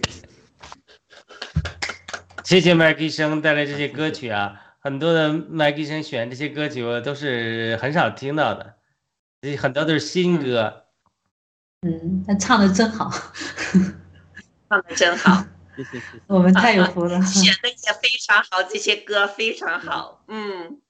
[2.42, 8.78] 谢谢麦克医生带来这些歌曲啊，很多的麦克医生选这些歌曲我都是很少听到的，
[9.43, 10.86] 这很多都是新歌。
[11.82, 13.11] 嗯，他唱的真好，
[14.70, 15.45] 唱的真好，
[15.76, 16.22] 谢谢谢谢。
[16.26, 17.20] 我们太有福了。
[17.20, 20.24] 选的也非常好，这些歌非常好。
[20.26, 20.80] 嗯，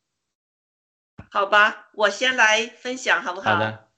[1.32, 3.55] 好吧，我先来分享好不好？
[3.55, 3.88] 好的，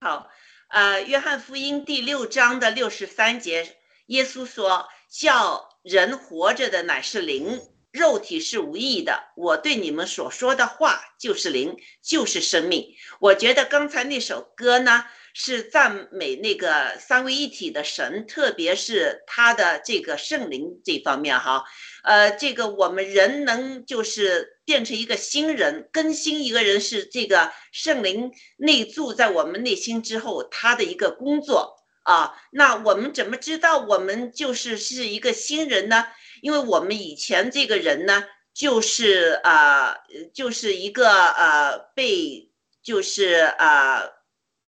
[0.00, 0.30] 好，
[0.68, 7.60] 呃，约翰福音第六章的六十三节，耶稣说：“叫人活着的乃是灵，
[7.92, 9.20] 肉体是无益的。
[9.36, 12.86] 我对你们所说的话就是灵，就是生命。”
[13.20, 21.64] 我觉得刚才那首歌呢，是赞美那个三位一体的神，特别是他的这个圣灵这方面哈。
[22.02, 32.34] 呃，这个我们人能就是变成一个新人，更新一个人是这个圣灵内住在我们内心之后，他的一个工作啊。
[32.52, 36.06] 那我们怎么知道我们就是是一个新人呢？
[36.42, 38.24] 因为我们以前这个人呢，
[38.54, 39.96] 就是、呃
[40.32, 42.50] 就是一个呃被
[42.82, 44.02] 就是啊、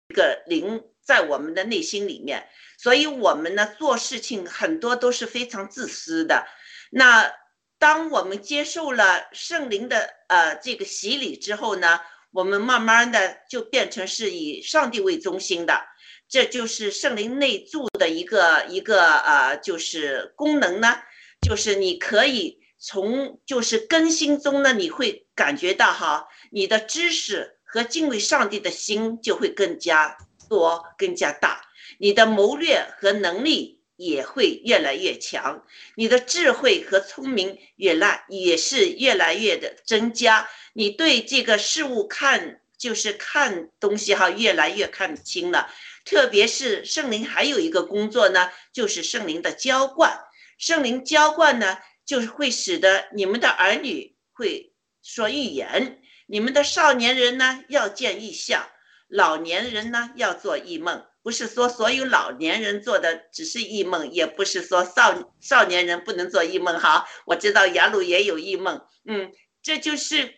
[0.08, 2.48] 一个灵在我们的内心里面，
[2.78, 6.46] 所以我们呢做事情很多都是非常自私的。
[6.90, 7.32] 那
[7.78, 12.00] 当我们接受了圣灵的呃这个洗礼之后呢，
[12.30, 15.80] 我们慢慢的就变成是以上帝为中心的，
[16.28, 20.98] 这就是圣灵内住的一个一个呃就是功能呢，
[21.41, 30.16] 就是你可以从就是更新中呢，你会感觉到哈，你的知识和敬畏上帝的心就会更加
[30.49, 31.62] 多、更加大，
[31.99, 33.78] 你的谋略和能力。
[34.03, 35.62] 也会越来越强，
[35.95, 40.49] 你的智慧和聪明越来也是越来越的增加。
[40.72, 45.70] 你对这个事物看就是看东西哈，越来越看清了。
[46.07, 50.18] 特别是圣灵还有一个工作呢，就是圣灵的浇灌。
[50.61, 58.68] 圣灵浇灌呢，就是会使得你们的儿女会说预言，你们的少年人呢要见异象，
[59.08, 61.06] 老年人呢要做异梦。
[61.22, 66.78] 不是说所有老年人做的只是异梦，也不是说少少年人不能做异梦。
[66.78, 69.32] 哈，我知道雅鲁也有异梦，嗯，
[69.62, 70.34] 这就是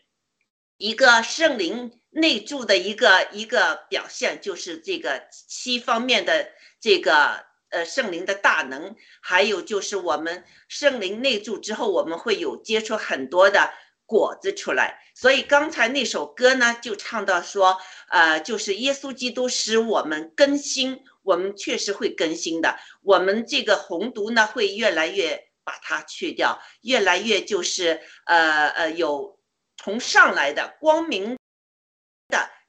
[0.76, 6.48] 一个圣灵内住的一个一个表现，就是这个七方面的
[6.80, 13.72] 这个呃圣灵的大能，还有就是我们圣灵内住之后，我们会有结出很多的。
[14.04, 17.78] 果子出来，所以刚才那首歌呢，就唱到说，
[18.10, 22.76] 呃，就是耶稣基督使我们更新，我们确实会更新的。
[23.02, 29.38] 我们这个红毒呢，会越来越把它去掉，越来越就是呃呃有
[29.78, 31.38] 从上来的光明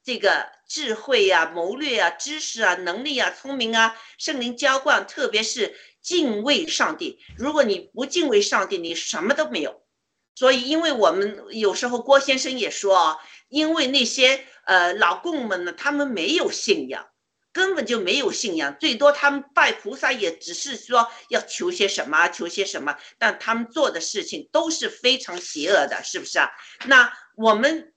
[0.04, 7.20] 这个智慧呀、谋略啊、知识啊、能力啊、聪明啊，圣灵浇灌，特别是敬畏上帝。
[7.38, 9.82] 如果你不敬畏上帝，你什么都没有。
[10.36, 13.18] 所以，因为我们有时候郭先生也说啊，
[13.50, 17.08] 因为那些呃老公们呢，他们没有信仰，
[17.54, 26.50] 根本就没有信仰，最多他们拜菩萨也只是说要求些什么，求些什么，但他们做的事情都是非常邪恶的，是不是啊？
[26.88, 27.93] 那我们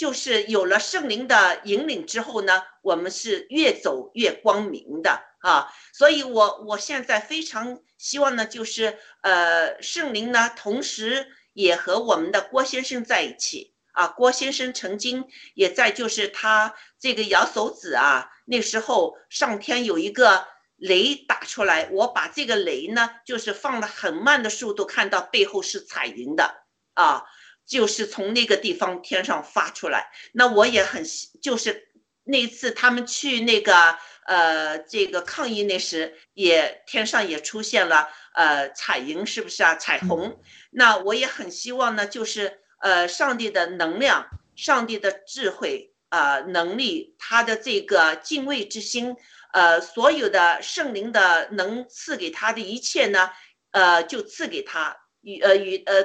[0.00, 5.10] 就是有了圣灵的引领之后呢，我们是越走越光明的
[5.42, 5.68] 啊。
[5.92, 11.26] 所以我我现在非常希望呢，就是呃圣灵呢，同时。
[11.52, 20.46] 也和我们的郭先生在一起啊，郭先生曾经也在，就是他这个摇手指啊，那时候上天有一个
[20.76, 26.62] 雷打出来，我把这个雷呢，就是放了很慢的速度，看到背后是彩云的
[26.94, 27.24] 啊，
[27.70, 30.10] 就是从那个地方天上发出来。
[30.32, 31.04] 那我也很，
[31.40, 31.88] 就是
[32.24, 33.96] 那次他们去那个
[34.26, 39.76] 呃这个抗议那时，也天上也出现了呃彩云，是不是啊？
[39.76, 40.40] 彩虹。
[40.72, 49.16] 那我也很希望呢，就是呃，上帝的能量、上帝的智慧啊，能力，他的这个敬畏之心，
[49.52, 53.30] 呃，所有的圣灵的能赐给他的一切呢，
[53.70, 56.04] 呃，就赐给他与呃与呃，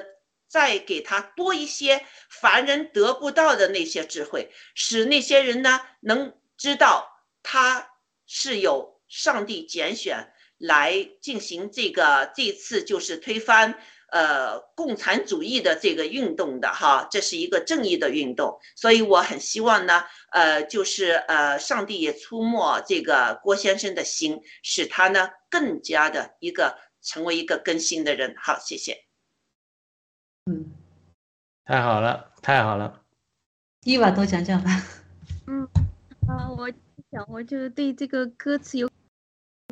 [0.56, 7.06] 再给他多一些凡人得不到的那些智慧，使那些人呢能知道
[7.43, 7.89] 他
[8.26, 13.78] 是有上帝拣选来进行这个这次就是推翻。
[14.12, 28.34] 呃，共产主义的这个运动的哈，这是一个正义的运动，所以我很希望呢，呃，就是呃，上帝也出没这个郭先生的心，使他呢更加的一个成为一个更新的人。
[28.38, 29.05] 好，谢谢。
[30.46, 30.66] 嗯，
[31.66, 33.02] 太好了，太好了。
[33.84, 34.70] 伊娃多讲讲吧。
[35.48, 35.68] 嗯，
[36.28, 36.70] 啊，我
[37.12, 38.89] 想，我就对这个歌词有。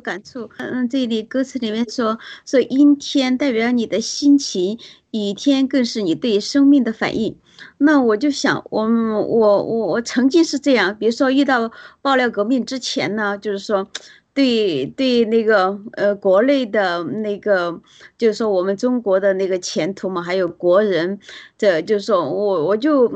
[0.02, 4.78] 感触，嗯，这里歌词里面说说阴天代表你的心情，
[5.12, 7.38] 雨天更是你对生命的反应。
[7.78, 11.72] 那我就想，我我我我曾经是这样，比如说遇到
[12.02, 13.88] 爆料革命之前呢，就是说，
[14.34, 17.80] 对对那个呃国内的那个，
[18.18, 21.18] 就是说我们中国的那个前途嘛，还有国人，
[21.56, 23.06] 这就是说我我就，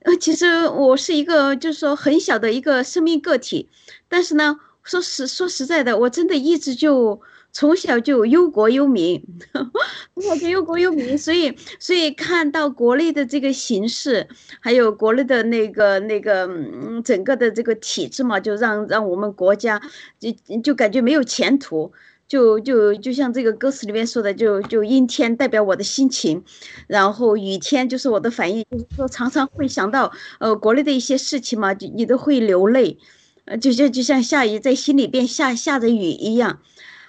[0.00, 3.68] 呃，其实我是一个就是说很小的一个生命个体，
[4.08, 4.58] 但是呢。
[4.88, 7.20] 说实说实在的，我真的一直就
[7.56, 9.24] 从小就忧国忧民，
[10.12, 14.28] 从小就忧国忧民，所以所以看到国内的这个形势，
[14.60, 19.80] 还有国内的那个那个嗯整个的这个体制嘛，就让让我们国家
[20.20, 20.30] 就
[20.62, 21.90] 就感觉没有前途，
[22.28, 26.44] 就就就像这个歌词里面说的，就就阴天代表我的心情，
[26.86, 32.98] 然后雨天就是我的反应，就是说常常会想到呃国内的一些事情嘛，就你都会流泪。
[33.46, 36.58] 呃，就就就像下雨在心里边下下着雨一样。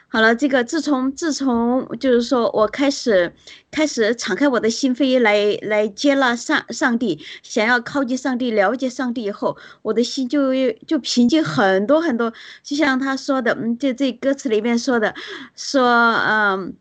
[0.10, 3.34] 好了，这个自从自从就是说我开始
[3.70, 10.54] 开始敞开我的心扉来来接纳上上帝，想要靠近上帝，了解上帝以后，我的心就
[10.88, 12.32] 就平静很多很多。
[12.64, 15.14] 就像他说的，嗯，这这歌词里面说的，
[15.56, 15.84] 说
[16.14, 16.76] 嗯。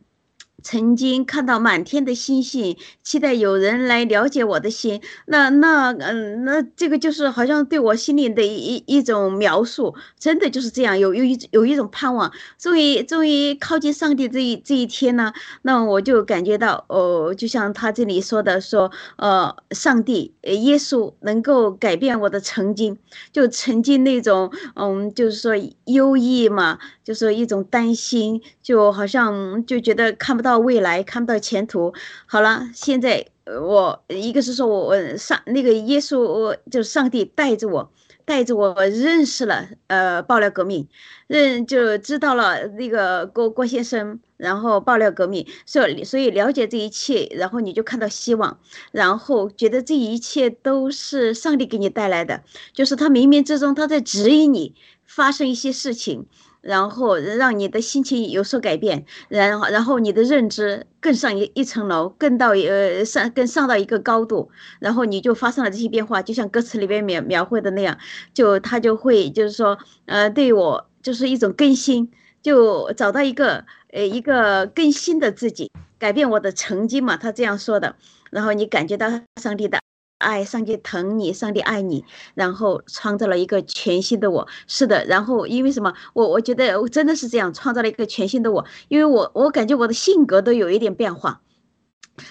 [0.66, 5.00] 曾经看到满天的星星，期待有人来了解我的心。
[5.26, 12.32] 那那嗯，那这个就是好像对我心里的一一种描述，真的就是这样，有有一有一种盼望。
[12.58, 22.98] 终于终于靠近上帝这一这一天呢，那我就感觉到哦，就像他这里说的，说呃，上帝耶稣能够改变我的曾经，
[23.32, 25.52] 就曾经那种嗯，就是说
[25.84, 30.55] 忧郁嘛，就是一种担心，就好像就觉得看不到。
[30.58, 31.92] 未来看不到前途，
[32.26, 33.26] 好了，现在
[33.60, 37.90] 我一个是说我我上那个耶稣，就是上帝带着我，
[38.24, 40.88] 带着我认识了呃爆料革命，
[41.26, 48.58] 认就知道了那个郭郭先生，然后爆料革命，所所以了解这一切，然后你就看到希望，
[48.92, 52.42] 然后觉得这一切都是上帝给你带来的，
[52.72, 54.74] 就是他冥冥之中他在指引你。
[55.08, 56.26] 发生一些事情，
[56.66, 64.50] 然后让你的心情有所改变，然后然后你的认知更上一一层楼，更到呃上更上到一个高度，
[64.80, 67.96] 然后你就发生了这些变化，就像歌词里边描描绘的那样，
[68.34, 72.10] 就他就会就是说呃对我就是一种更新，
[72.42, 77.94] 就找到一个呃一个更新的自己，改变我的曾经嘛，他这样说的，
[78.30, 79.08] 然后你感觉到
[79.40, 79.85] 上帝的。
[80.18, 82.04] 爱，上帝疼你，上帝爱你，
[82.34, 84.48] 然后创造了一个全新的我。
[84.66, 85.94] 是的，然后因为什么？
[86.14, 91.42] 我我觉得我真的是这样创造了一个全新的我，因为我我感觉我的性格都有一点变化。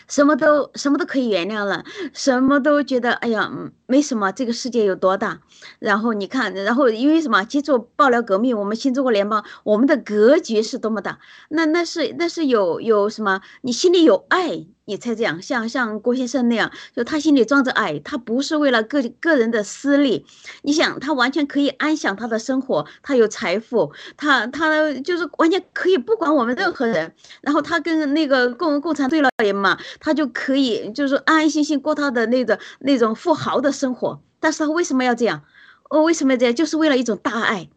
[0.07, 3.51] 什么都什么都可以原谅了，什么都觉得哎呀，
[3.85, 4.31] 没什么。
[4.31, 5.41] 这个世界有多大？
[5.77, 7.43] 然后你看，然后因为什么？
[7.43, 11.19] 接触爆料革命，我们新中国联邦，我们的格局是多么大？
[11.49, 13.41] 那那是那是有有什么？
[13.61, 14.65] 你心里有爱。
[14.85, 20.25] 你才这样，像像郭先生那样，就他心里装着爱，他不是为了个个人的私利。
[20.61, 27.13] 你想，他完全可以安享他的生活，他有财富，他他就是完全可以不管我们任何人。
[27.41, 34.21] 然后他跟那个共共产对了联嘛，他就可以就是安安心心过他的那个那种富豪的生活。
[34.39, 35.41] 但是他为什么要这样？
[35.89, 36.53] 哦，为什么要这样？
[36.53, 37.69] 就是为了一种大爱。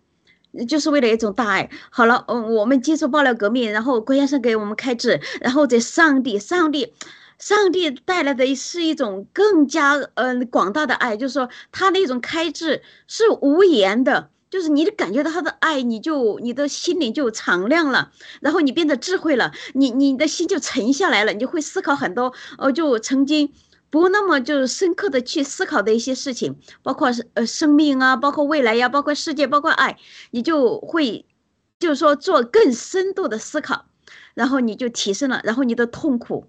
[0.66, 1.70] 就是为了一种大爱。
[1.90, 6.92] 好了，嗯，我们接受爆料革命，然后郭先生给我们开智，然后在上帝，上帝，
[7.38, 23.52] 上帝带来的是一种更加嗯广大的爱，就是说他那种开智是无言的，就是你感觉到他的爱，你就你的心灵就敞亮了，然后你变得智慧了，你你的心就沉下来了，你就会思考很多，呃，就曾经。
[23.91, 29.99] 不那么就是深刻的去思考的一些事情，包括呃生命啊，包括未来呀，包括世界，包括爱，
[30.30, 31.24] 你就会
[31.78, 33.86] 就是说做更深度的思考，
[34.34, 36.47] 然后你就提升了，然后你的痛苦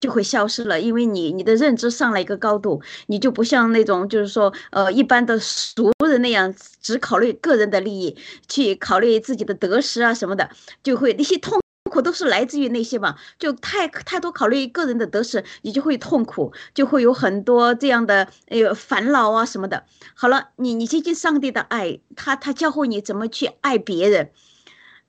[0.00, 8.16] 就会消失了，因为你你的认知上了一个高度，你就不像那种就是说呃一般的俗人那样只考虑个人的利益，
[8.48, 10.48] 去考虑自己的得失啊什么的，
[10.82, 11.60] 就会那些痛。
[11.98, 19.84] 苦都是来自于那些嘛，就太太多考虑个人的得失，你就会痛苦，就会有很多这样的呃烦恼啊什么的。
[20.14, 24.30] 好了，你你接近上帝的爱，他他教会你怎么去爱别人，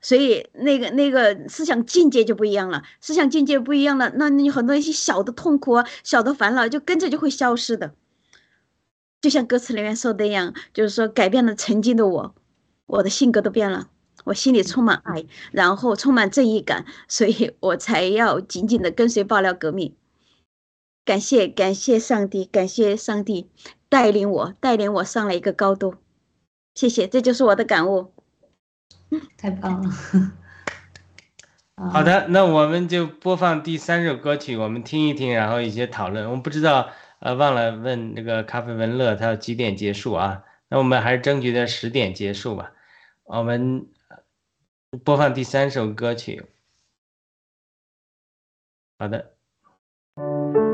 [0.02, 7.94] 所以那个那个思想境界就不一样了，思想境界不一样了，那你很多一些小的痛苦啊、小的烦恼就跟着就会消失的。
[9.22, 12.36] 就像歌词里面说的一样，就是说改变了曾经的我，
[12.86, 13.90] 我的性格都变了。
[14.26, 19.95] 我心里充满爱，然后充满正义感，所以我才要紧紧的跟随爆料革命。
[21.05, 23.49] 感谢感谢上帝，感谢上帝
[23.89, 25.95] 带领我，带领我上了一个高度。
[26.76, 28.13] 谢谢，这就是我的感悟。
[29.36, 29.89] 太棒了。
[31.91, 36.26] 好的，那我们就播放第三首歌曲，我们听一听，然后一些讨论。
[36.26, 36.89] 我们不知道，
[37.20, 40.43] 呃，忘了问那个咖啡文乐，他要几点结束啊？
[40.67, 42.74] 那我们还是争取在十点结束吧。
[43.24, 43.88] 我们。
[45.04, 46.44] 播放第三首歌曲。
[48.98, 50.68] 好的。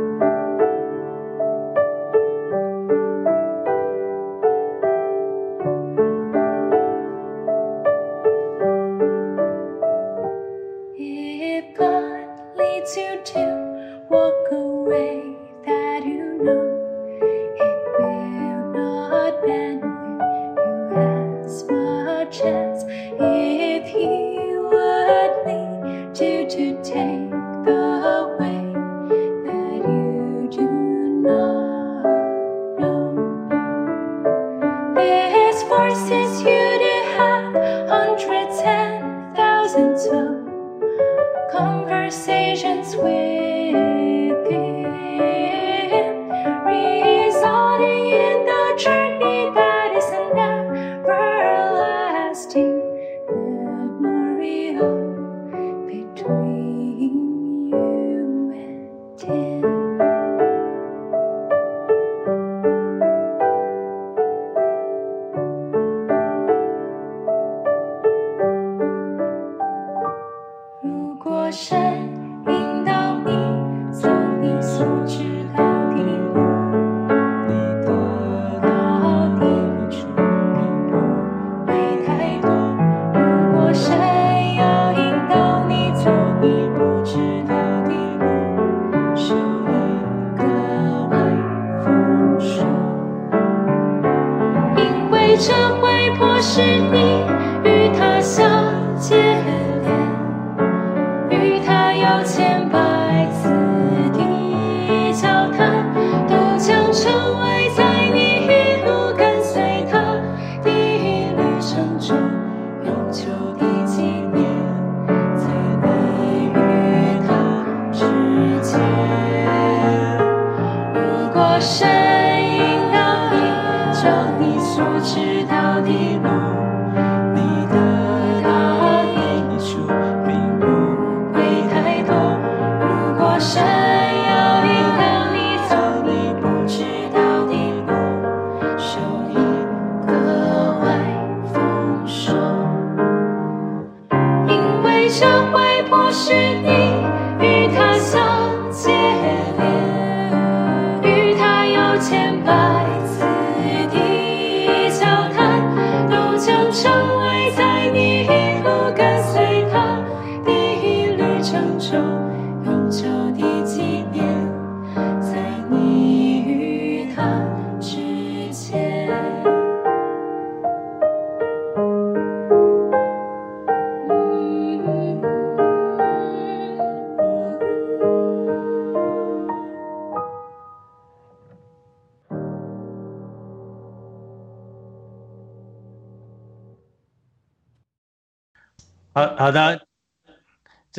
[71.56, 71.85] 成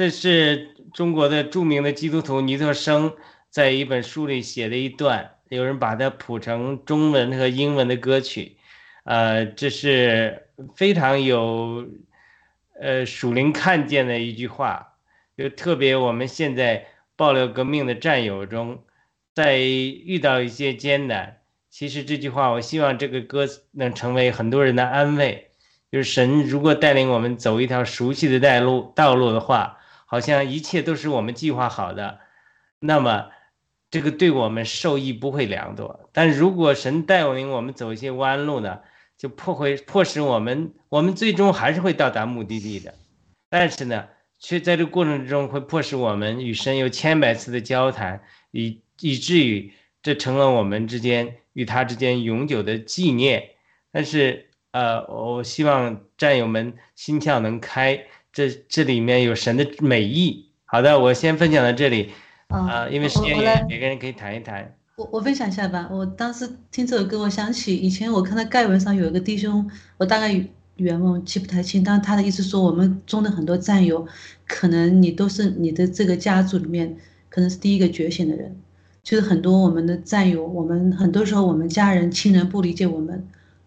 [0.07, 3.13] 这是中国的著名的基督徒尼特生
[3.51, 8.57] 在一本书里写的一段，有人把它谱成中文和英文的歌曲，
[9.03, 10.47] 呃，这是
[10.77, 11.89] 非常有
[12.81, 14.95] 呃属灵看见的一句话，
[15.37, 16.87] 就特别我们现在
[17.17, 18.85] 爆料革命的战友中，
[19.35, 21.39] 在遇到一些艰难，
[21.69, 25.51] 其实这句话，我希望这个歌能成为很多人的安慰。
[25.91, 32.21] 就是神如果带领我们走一条熟悉的带路道路的话，好像一切都是我们计划好的，
[32.79, 33.29] 那么
[33.91, 36.09] 这个对我们受益不会良多。
[36.13, 38.81] 但如果神带领我们走一些弯路呢，
[39.19, 42.95] 就破会迫使我们，我们最终还是会到达目的地的。
[43.51, 53.51] 但是呢，却在这过程之中会迫使我们与神有千百次的交谈，以以至于这成了我们之间与他之间永久的纪念。
[53.93, 54.45] 但是。
[54.73, 60.45] 呃，我希望战友们心窍能开，这这里面有神的美意。
[60.67, 62.11] 好的，我先分享到这里。
[62.49, 64.77] 啊，因为时间也，每个人可以谈一谈。
[64.99, 65.89] 我我分享一下吧。
[65.91, 69.67] 我当时听这首歌，我想起以前我看到盖文上有一个弟兄，
[69.97, 70.39] 我大概
[70.77, 74.07] 原文记不太清，但是他的意思说，我们中的很多战友，
[74.47, 76.95] 可能你都是你的这个家族里面，
[77.31, 78.55] 可能是第一个觉醒的人。
[79.03, 83.27] 就是很多我们的战友，我们很多时候我们家人亲人不理解我们。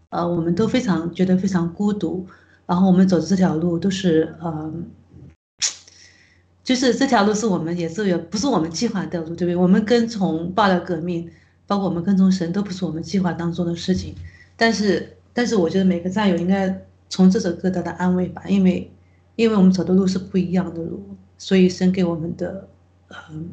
[0.09, 2.27] 呃，我们都非常觉得非常孤独，
[2.69, 4.71] 然后我们走的这条路都是呃，
[6.63, 9.55] 就是这条路是我们也是有不是我们计划的路，对不对？
[9.55, 11.27] 我们跟从爆料革命，
[11.65, 14.13] 包括我们跟从神，都不是我们计划当中的事情。
[14.55, 18.91] 但是，但是我觉得每个战友应该从这首歌得到安慰吧，因为，
[19.35, 21.03] 因为我们走的路是不一样的路，
[21.39, 22.69] 所以神给我们的，
[23.31, 23.49] 嗯，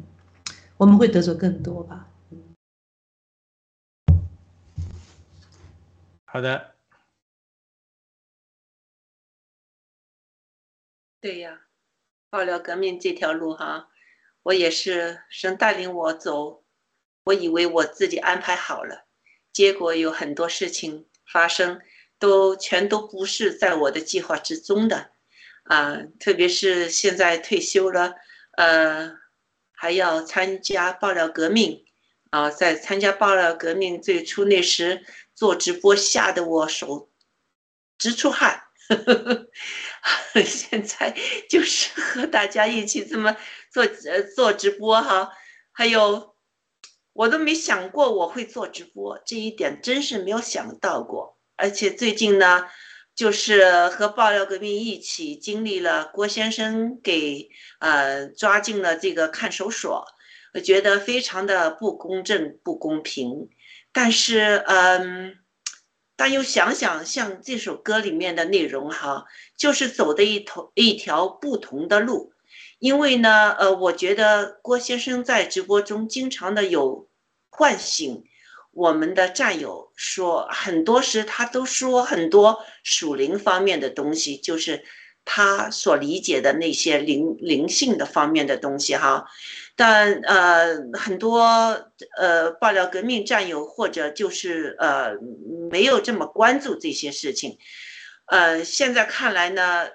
[0.77, 2.07] 我们会得着更多吧。
[6.25, 6.76] 好的，
[11.27, 11.59] 对呀，
[12.29, 13.89] 爆料革命这条路哈，
[14.43, 16.63] 我也是神带领我走，
[17.25, 19.07] 我以为我自己安排好了，
[19.51, 21.81] 结果有很多事情发生，
[22.17, 25.11] 都全都不是在我的计划之中的，
[25.63, 28.15] 啊，特别是现在退休了，
[28.53, 29.13] 呃，
[29.73, 31.83] 还要参加爆料革命，
[32.29, 35.03] 啊，在参加爆料革命最初那时。
[35.35, 37.11] 做直播吓得我手
[37.99, 38.63] 直出汗，
[40.45, 41.15] 现在
[41.49, 43.35] 就是和大家一起这么
[43.71, 45.31] 做呃做直播哈，
[45.71, 46.35] 还有
[47.13, 51.37] 我都没想过我会做直播，这一点真是没有想到过。
[51.55, 52.67] 而且最近呢，
[53.15, 57.49] 就是和爆料革命一起经历了郭先生给
[57.79, 60.05] 呃抓进了这个看守所，
[60.53, 63.49] 我觉得非常的不公正不公平。
[63.91, 65.39] 但是，嗯，
[66.17, 72.33] 但又想想，像这首歌里面的内容哈，就是走的一头一条不同的路。
[72.79, 77.07] 因为呢，呃，我觉得郭先生在直播中经常的有
[77.49, 78.23] 唤醒
[78.71, 84.83] 我们的战友，说很多时他都说很多属灵方面的东西，就是
[85.25, 89.25] 他所理解的那些灵灵性的方面的东西哈。
[89.79, 91.43] 但呃，很多
[92.17, 95.11] 呃爆料革命战友或者就是呃
[95.69, 97.59] 没有这么关注这些事情，
[98.25, 99.87] 呃，现在看来呢，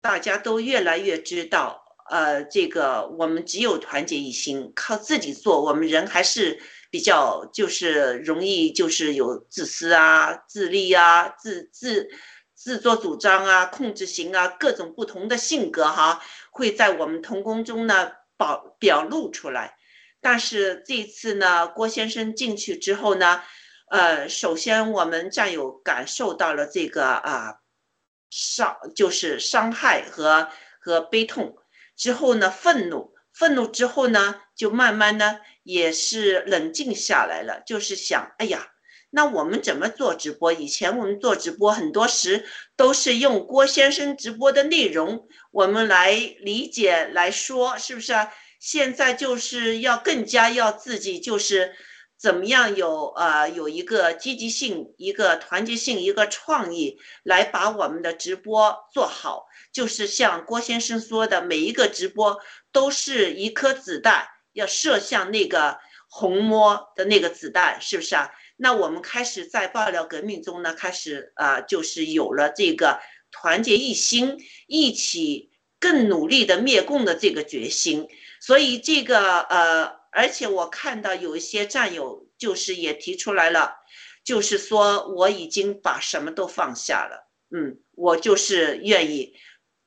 [0.00, 6.58] 大家都越来越知道，呃，这个我们只有团结一心，靠自己做，我们人还是
[6.90, 12.08] 比较就是容易就是有自私啊、自利啊、自自
[12.54, 18.12] 自作主张啊、控制型啊各种不同的性格哈，会在我们同工中呢。
[18.40, 19.76] 表表露出来，
[20.18, 23.42] 但是这次呢，郭先生进去之后呢，
[23.90, 27.56] 呃，首先我们战友感受到了这个啊
[28.30, 30.48] 伤，就是伤害和
[30.80, 31.54] 和悲痛，
[31.94, 38.69] 之后呢，愤怒，愤怒之后呢，就慢慢呢也是冷静下来了，就是想，哎呀。
[39.10, 40.52] 那我们怎么做直播？
[40.52, 42.46] 以前我们做直播很多时
[42.76, 48.32] 都是用郭先生直播的内容，我们来理解来说，是不是啊？
[48.60, 51.74] 现在就是要更加要自己就是
[52.18, 59.46] 怎么样有呃有一个积极性、一个团结性、一个创意，来把我们的直播做好。
[59.72, 62.38] 就是像郭先生说的，每一个直播
[62.70, 68.30] 都是一颗子弹，要射向那个红魔的那个子弹，是不是啊？
[68.62, 73.00] 那我们开始在爆料革命中呢，开始啊，就是有了这个
[73.30, 74.36] 团结一心，
[74.66, 78.06] 一起更努力的灭共的这个决心。
[78.38, 83.76] 所以这个呃，而且我看到有一些战友就是也提出来了，
[84.22, 89.32] 就是说我已经把什么都放下了，嗯，我就是愿意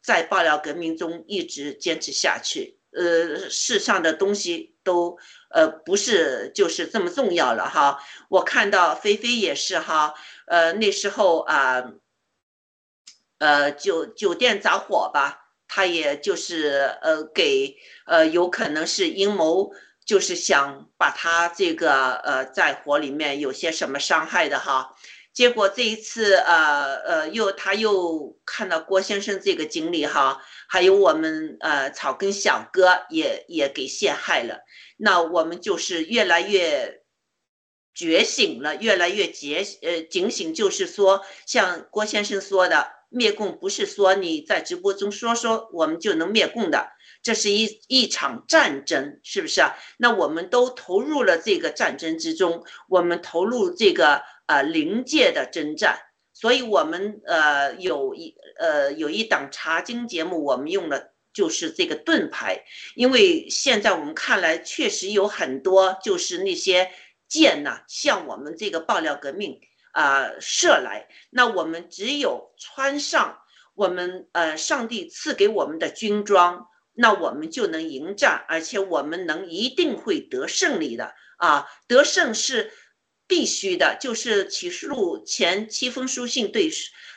[0.04, 2.80] 在爆料革命中一直坚持下去。
[2.92, 5.18] 呃，世上的东西都。
[5.50, 8.00] 呃，不是，就是这么重要了哈。
[8.30, 10.16] 我看到菲菲也是哈，
[10.48, 11.84] 呃，那时候啊，
[13.38, 17.76] 呃，酒酒店着火吧，他也就是呃给
[18.06, 19.72] 呃，有可能是阴谋，
[20.06, 24.93] 就是想把他这个呃在火里面有些什么伤害的哈。
[25.34, 34.60] 结果这一次呃呃又他又看到郭先生这个经历哈，还有我们呃草根小哥也也给陷害了。
[34.98, 37.02] 那我们就是越来越
[37.96, 46.88] 觉醒了，越来越觉呃警醒，就是说，像郭先生说的，灭共不是说你在直播中说说我们就能灭共的，
[47.24, 49.76] 这是一一场战争，是不是啊？
[49.98, 56.00] 那我们都投入了这个战争之中，我们投入这个呃临界的征战，
[56.34, 61.12] 所以我们呃有一呃有一档查经节目，我们用的。
[61.36, 62.64] 就是这个盾牌，
[62.94, 66.92] 因为现在我们看来确实有很多就是那些
[67.28, 69.60] 箭呐，向我们这个爆料革命
[69.94, 71.08] 啊射来。
[71.32, 73.40] 那我们只有穿上
[73.74, 81.68] 我们呃上帝赐给我们的军装，那我们就能迎战，而且我们能一定会得胜利的啊！
[81.88, 82.72] 得胜是
[83.34, 86.70] 必须的，就是启示录前七封书信对。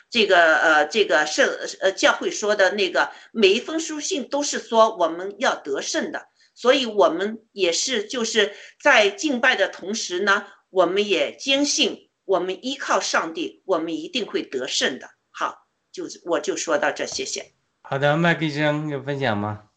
[0.09, 1.47] 这个呃，这个圣
[1.81, 15.09] 呃教会说的那个每一封书信都是说我们要得胜的，所以我们也是就是在敬拜的同时呢，我们也坚信我们依靠上帝，我们一定会得胜的。
[15.29, 17.53] 好，就我就说到这，谢谢。
[17.81, 19.69] 好的，麦克医生有分享吗？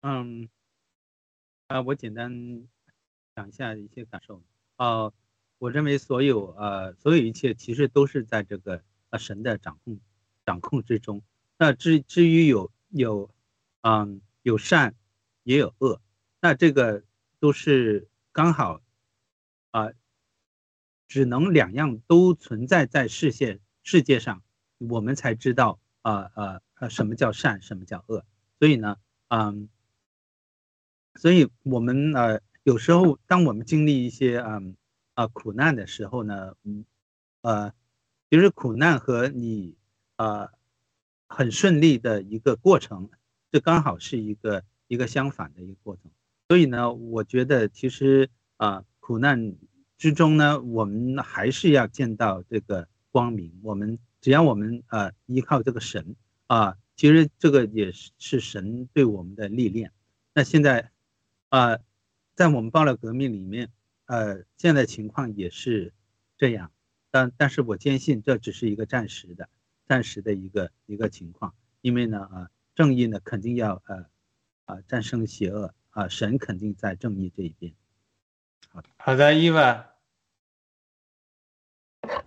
[0.00, 0.48] 嗯，
[1.68, 2.32] 啊，我简单
[3.34, 4.42] 讲一下一些感受
[4.76, 5.12] 哦。
[5.58, 10.00] 我认为所有呃所有一切其实都是在这个呃神的掌控
[10.44, 11.22] 掌控之中。
[11.56, 13.30] 那至至于有有
[13.82, 14.94] 嗯有善
[15.44, 16.00] 也有恶，
[16.40, 17.04] 那这个
[17.38, 18.82] 都是刚好
[19.70, 19.92] 啊，
[21.06, 24.42] 只能两样都存在在世界世界上，
[24.78, 28.24] 我们才知道啊呃呃什么叫善，什么叫恶。
[28.58, 28.96] 所以呢，
[29.28, 29.68] 嗯，
[31.14, 34.76] 所以我们呃有时候当我们经历一些嗯。
[35.14, 36.86] 啊，苦难的时候呢，嗯，
[37.42, 37.70] 呃，
[38.30, 39.76] 其实苦难和你
[40.16, 40.48] 呃
[41.26, 43.10] 很顺利的一个过程，
[43.50, 46.10] 这刚好是一个一个相反的一个过程。
[46.48, 49.54] 所以呢，我觉得其实啊，苦难
[49.98, 53.52] 之中呢，我们还是要见到这个光明。
[53.62, 59.92] 我们只要我们呃依靠这个神啊，其实这个也是是神对我们的历练。
[60.32, 60.90] 那现在
[61.50, 61.76] 啊，
[62.42, 63.70] 在我们爆料革命里面。
[64.06, 65.94] 呃，现在情况也是
[66.36, 66.72] 这样，
[67.12, 69.48] 但但是我坚信这只是一个暂时的、
[69.86, 74.06] 暂时的一个一个情况，因为呢，啊，正义呢肯定要呃
[74.64, 77.72] 啊战胜邪恶啊，神肯定在正义这一边。
[78.68, 79.91] 好好的，伊娃。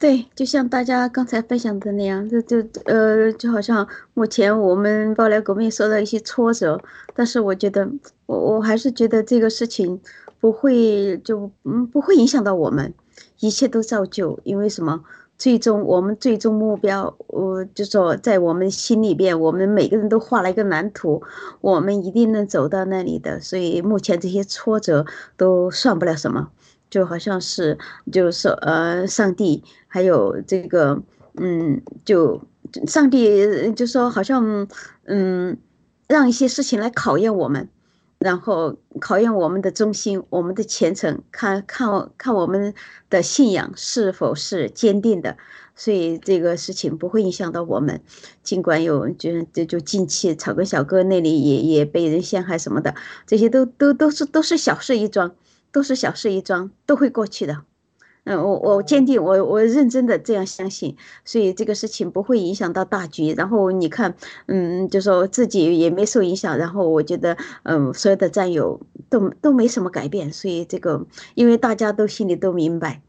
[0.05, 6.79] 对，就像大家刚才分享的那样，就就呃，就好像目前我们爆料革命受到一些挫折，
[7.15, 7.89] 但是我觉得，
[8.27, 9.99] 我我还是觉得这个事情。
[10.39, 12.93] 不会就嗯不会影响到我们，
[13.39, 15.03] 一切都照旧，因为什么？
[15.39, 21.23] 最终我们最终目标，我就说在我们心里边，我们每个人都画了一个蓝图，
[21.61, 23.39] 我们一定能走到那里的。
[23.39, 25.03] 所以目前这些挫折
[25.35, 26.49] 都算不了什么，
[26.91, 27.79] 就好像是
[28.11, 29.63] 就是呃，上帝
[29.95, 31.01] 还有这个
[31.35, 32.41] 嗯，就
[32.85, 34.67] 上帝就说好像
[35.05, 35.57] 嗯，
[36.09, 37.69] 让一些事情来考验我们。
[38.17, 42.73] 然后考验我们的忠心，我们的虔诚，看看看我们
[43.09, 45.37] 的信仰是否是坚定的。
[45.75, 48.01] 所以这个事情不会影响到我们，
[48.43, 55.33] 尽管有就就就近期草根小哥那里也也被人陷害什么的，这些都都都是都是小事一桩，
[55.71, 57.63] 都是小事一桩，都会过去的。
[58.25, 63.33] 嗯，我我坚定，我我认真的这样相信，所以这个事情不会影响到大局。
[63.33, 64.15] 然后你看，
[64.47, 70.33] 嗯，就说自己也没受影响，然后我觉得，嗯，所有的战友都都没什么改变。
[70.33, 71.05] 所以这个，
[71.35, 73.01] 因为大家都心里都明白。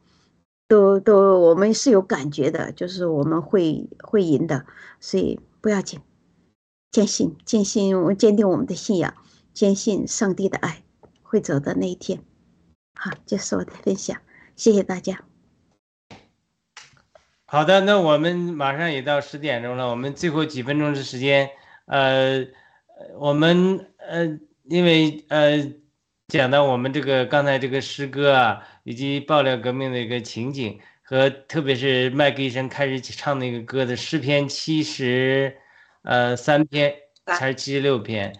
[0.69, 4.67] 都都，我们是有感觉的，就是我们会会赢的，
[4.99, 6.01] 所以不要紧，
[6.91, 9.15] 坚信坚信我坚定我们的信仰，
[9.55, 10.83] 坚信上帝的爱
[11.23, 12.21] 会走到那一天。
[12.99, 14.19] 好，这是我的分享，
[14.57, 15.23] 谢谢大家。
[17.45, 21.51] 好的，那我们马上也到十点钟了，我们最后几分钟的时间，
[21.85, 22.45] 呃，
[23.19, 25.73] 我们呃，因为呃。
[26.29, 35.57] 讲到我们这个刚才这个诗歌啊，以及爆料革命的一个情景，和特别是麦克医生开始唱那个歌的诗篇七十，
[36.03, 36.93] 呃三篇
[37.27, 38.35] 还是七十六篇，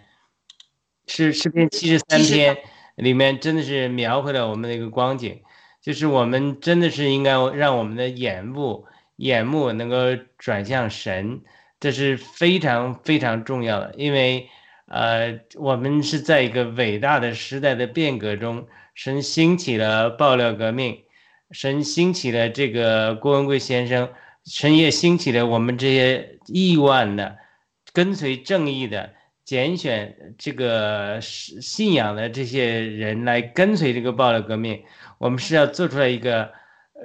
[1.07, 2.57] 诗诗篇七十三篇
[2.95, 5.41] 里面真的是描绘了我们的一个光景，
[5.87, 8.85] 就是我们真的是应该让我们的眼部
[9.15, 9.95] 眼目能够
[10.37, 11.39] 转向神，
[11.79, 14.49] 这是非常非常重要的，因为。
[14.89, 18.65] 呃，我们是在一个伟大的时代的变革中，
[18.95, 21.03] 神兴起了爆料革命，
[21.51, 24.07] 神兴起了这个郭文贵先生，
[24.45, 27.37] 神也兴起了我们这些亿万的
[27.91, 29.13] 跟随正义的
[29.43, 34.81] 拣选这个信仰的这些人来跟随这个爆料革命。
[35.17, 36.51] 我们是要做出来一个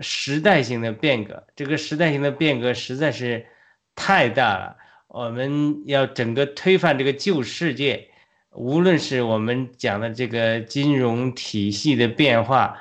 [0.00, 3.46] 时代性的变革，这个时代性的变革实在是
[3.94, 4.76] 太大了。
[5.08, 8.08] 我们要整个推翻这个旧世界，
[8.52, 12.80] 无论是我们讲的这个金融体系的变化，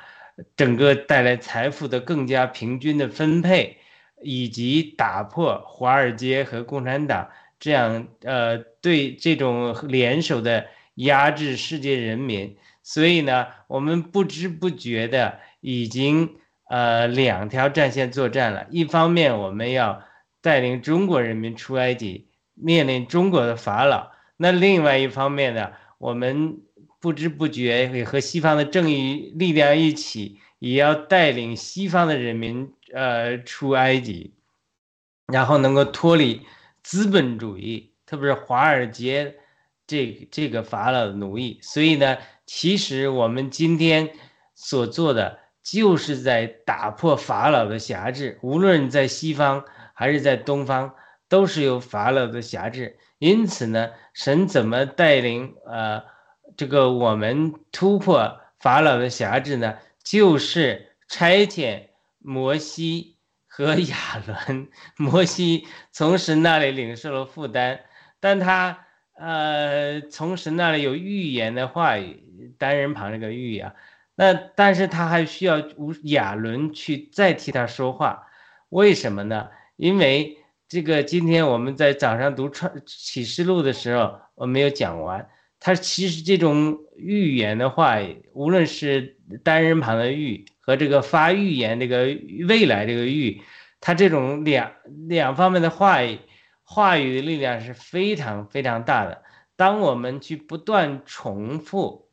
[0.55, 3.75] 整个带来财富的更加平均的分配，
[4.21, 7.29] 以及打破华尔街和共产党
[7.59, 10.65] 这样呃对这种联手的
[10.95, 12.55] 压制世界人民，
[12.93, 16.37] 所以呢，我们不知不觉的已经
[16.69, 20.03] 呃两条战线作战了，一方面我们要。
[20.43, 24.09] 带领中国人民出埃及，面临中国的法老。
[24.37, 26.57] 那另外一方面呢，我们
[26.99, 34.33] 不知不觉也和西方的正义力量一起，也要带领西方的人民呃出埃及，
[35.27, 36.41] 然后能够脱离
[36.81, 39.35] 资本主义，特别是华尔街
[39.85, 41.59] 这这个法老的奴役。
[41.61, 42.17] 所以呢，
[42.53, 44.09] 其实我们今天
[44.55, 49.63] 所做的，就是在打破法老的辖制，无论在西方。
[49.93, 50.95] 还是在东方，
[51.29, 56.01] 都是有法老的辖制，因此呢，神怎么带领呃
[56.57, 59.77] 这个我们突破法老的辖制呢？
[60.03, 64.69] 就是差遣摩西和亚伦。
[64.97, 67.81] 摩西从神那里领受了负担，
[68.19, 68.87] 但他
[69.21, 73.75] 呃从神那里有预言的话语，单人旁这个预啊，
[74.15, 78.27] 那但是他还需要无亚伦去再替他说话，
[78.69, 79.47] 为什么呢？
[79.75, 85.29] 因为这个，今天我们在早上读创启示录的时候，我没有讲完。
[85.59, 87.99] 他其实这种预言的话，
[88.33, 92.05] 无论是单人旁的预和这个发预言这个
[92.47, 93.39] 未来这个预，
[93.79, 94.71] 它这种两
[95.07, 96.17] 两方面的话语，
[96.71, 99.23] 话语的力量是非常非常大的。
[99.55, 102.09] 当我们去不断重复、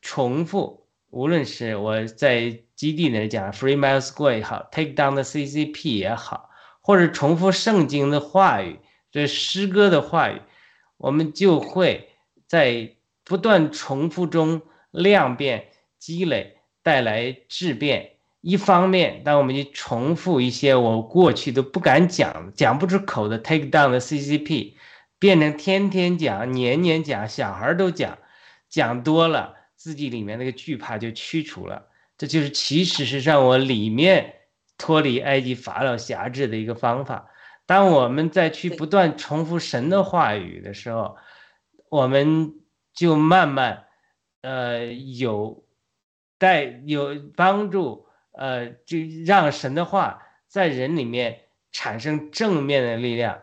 [0.00, 2.62] 重复，无论是我在。
[2.76, 6.50] 基地那讲 Free Miles School 也好，Take Down the CCP 也好，
[6.82, 8.78] 或者重复圣经的话语，
[9.10, 10.42] 这诗歌的话语，
[10.98, 12.10] 我们就会
[12.46, 14.60] 在不断重复中
[14.90, 15.68] 量变
[15.98, 18.15] 积累，带来质变。
[18.46, 24.74] 一方面，当我们去重复一些我过去都不敢讲、讲不出口的 Take Down the CCP，
[25.18, 28.18] 变成天天讲、年年讲，小孩都讲，
[28.68, 31.88] 讲多了，自己里面那个惧怕就驱除了。
[32.16, 34.34] 这就是其实是让我里面
[34.78, 37.28] 脱离埃及法老辖制的一个方法。
[37.66, 41.16] 当我们在去不断重复神的话语的时候，
[41.88, 42.54] 我们
[42.94, 43.86] 就慢慢，
[44.42, 45.64] 呃，有
[46.38, 48.05] 带有帮助，
[48.36, 51.40] 呃，就让神的话在人里面
[51.72, 53.42] 产生正面的力量。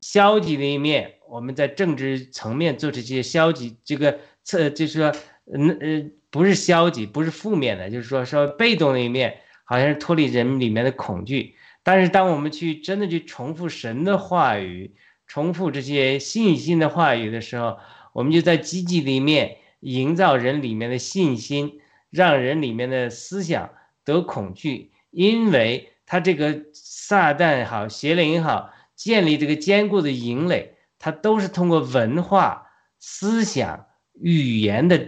[0.00, 5.12] 消极的一面，我们在政治层面做这些消极，这个测就是说，
[5.52, 6.10] 嗯呃。
[6.32, 11.56] 不是消极，不是负面的，就是说说被动的一面，好像是脱离人里面的恐惧。
[11.82, 14.94] 但是当我们去真的去重复神的话语，
[15.26, 17.76] 重复这些信心的话语的时候，
[18.14, 23.68] 我们就在积极的一面营造人里面的信心，让人里面的思想
[24.04, 32.66] 得恐惧，因为他这个撒旦也好，邪灵也好，建立这个坚固的营垒，它都是通过文化、
[32.98, 34.98] 思想、语言的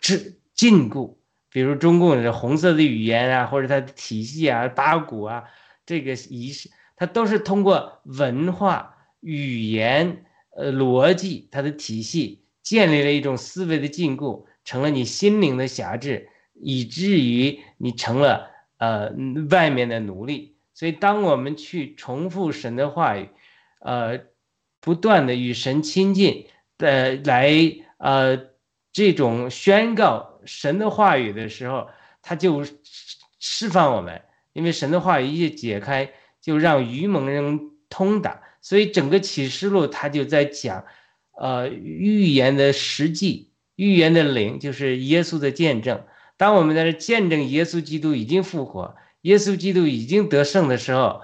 [0.00, 1.16] 制禁锢。
[1.50, 5.44] 比如中共的红色的语言啊，或者它的体系啊、八股啊，
[5.86, 10.24] 这个仪式，它都是通过文化、语言、
[10.54, 16.28] 呃逻辑，它的体系建立了一种思维的禁锢，成了你心灵的辖制，
[16.60, 19.12] 以至于你成了呃
[19.50, 20.56] 外面的奴隶。
[20.74, 23.28] 所以，当我们去重复神的话语，
[23.80, 24.20] 呃，
[24.80, 26.46] 不断的与神亲近，
[26.76, 27.52] 的来
[27.96, 28.38] 呃
[28.92, 30.38] 这种宣告。
[30.44, 31.88] 神的话语的时候，
[32.22, 32.64] 他就
[33.40, 38.40] 释放我们，因为神的话语一解开，就让愚蒙人通达。
[38.62, 40.84] 所以整个启示录他就在讲，
[41.38, 46.04] 呃，预言的实际，预言的灵就是耶稣的见证。
[46.38, 51.20] 当我们在这见证耶稣基督已经复活，耶稣基督已经得胜的时候，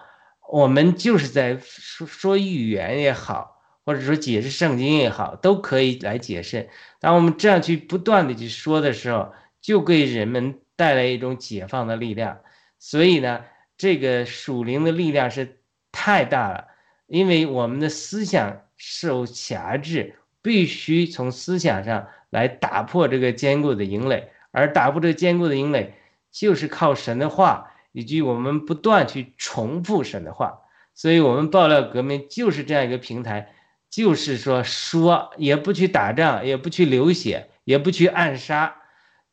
[0.52, 3.52] 我们就是在说说预言也好。
[3.86, 6.70] 或者说解释圣经也好，都可以来解释。
[7.00, 12.38] 当我们这样去不断的去说的时候，就给人们带来一种解放的力量。
[12.78, 13.44] 所以呢，
[13.76, 15.58] 这个属灵的力量是
[15.92, 16.64] 太大了，
[17.08, 24.30] 因为我们的思想受辖制，必须从思想上来打破这个坚固的营垒。
[24.54, 25.92] 而打破这坚固的营垒，
[26.30, 30.60] 就是靠神的话，以及我们不断去重复神的话。
[30.94, 33.52] 所以，我们爆料革命就是这样一个平台。
[33.90, 38.76] 就是说，说也不去打仗，也不去流血，也不去暗杀，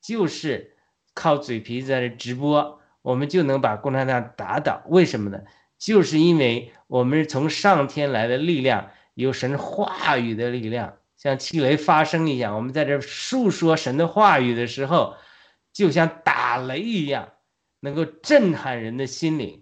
[0.01, 0.75] 就是
[1.15, 4.83] 靠嘴皮子在这直播，我们就能把共产党打倒。
[4.87, 5.41] 为什么呢？
[5.79, 12.55] 就是因为我们是从上天来的力量，有神话语的力量，像气雷发声一样。
[12.55, 15.13] 我们在这述说神的话语的时候，
[15.71, 17.29] 就像打雷一样，
[17.79, 19.61] 能够震撼人的心灵。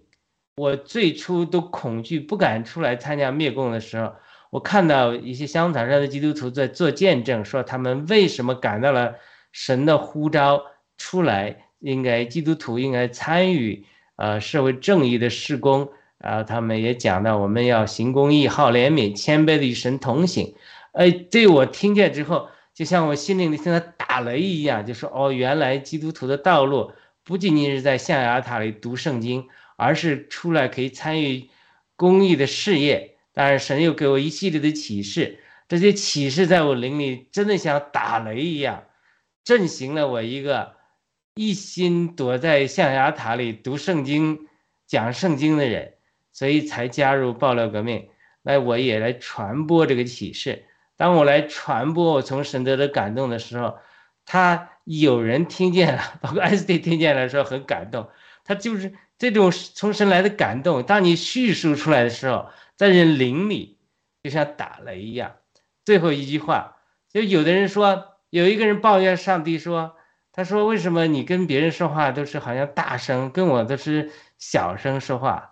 [0.56, 4.14] 我最初都恐惧，不敢出来参加灭共的时候。
[4.48, 9.14] 我看到一些香草上的基督徒在做见证，说他们为什么感到了
[9.52, 10.62] 神的呼召
[10.96, 13.84] 出来，应该基督徒应该参与
[14.16, 16.42] 呃社会正义的事工然后。
[16.42, 20.54] 他们也讲到我们要行公义、好怜悯、谦卑的与神同行。
[20.92, 31.48] 哎，对我听见之后，就像我心灵里现在打雷一样，就说哦，原来基督徒的道路不仅仅是在象牙塔里读圣经，而是出来可以参与
[31.96, 33.16] 公益的事业。
[33.32, 35.38] 但是神又给我一系列的启示，
[35.68, 38.82] 这些启示在我灵里真的像打雷一样，
[39.44, 40.74] 震醒了我一个
[41.36, 44.48] 一心躲在象牙塔里读圣经、
[44.88, 45.94] 讲圣经的人，
[46.32, 48.08] 所以才加入爆料革命，
[48.42, 50.64] 来我也来传播这个启示。
[51.00, 53.78] 当我来传播我从神得的感动的时候，
[54.26, 58.10] 他有人听见了， 包括 S D 听见了，说很感动。
[58.44, 62.50] 他就是这种从神来的感动，当你叙述出来的时候。
[62.76, 63.78] 在人灵里，
[64.22, 65.36] 就像打雷一样。
[65.84, 66.76] 最后一句话，
[67.10, 69.96] 就有的人说，有一个人抱怨上帝说
[70.32, 75.50] ：“他说为什么你跟别人说话都是好像大声，跟我都是小声说话？”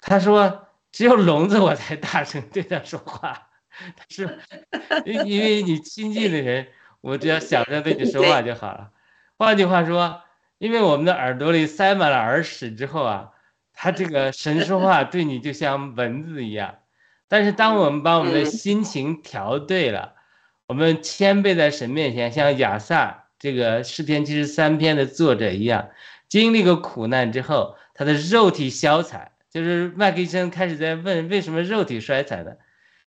[0.00, 3.50] 他说：“只有聋子我才大声对他说话。”
[3.96, 4.30] 他说
[5.06, 6.66] ：“因因为你亲近的人，
[7.00, 8.90] 我只要想着 对你说话就好了。”
[9.36, 10.22] 换句话说，
[10.58, 13.30] 因为我们的耳朵里塞满了耳屎之后啊。
[13.76, 16.76] 他这个神说话对你就像蚊子一样，
[17.26, 20.14] 但是当我们把我们的心情调对了，
[20.68, 25.88] 我们谦卑在神面前，像亚萨这个诗篇七十三篇的作者一样，
[26.28, 29.32] 经历过苦难之后，他的肉体消残。
[29.50, 32.52] 就是麦克医生开始在问为什么肉体衰残呢？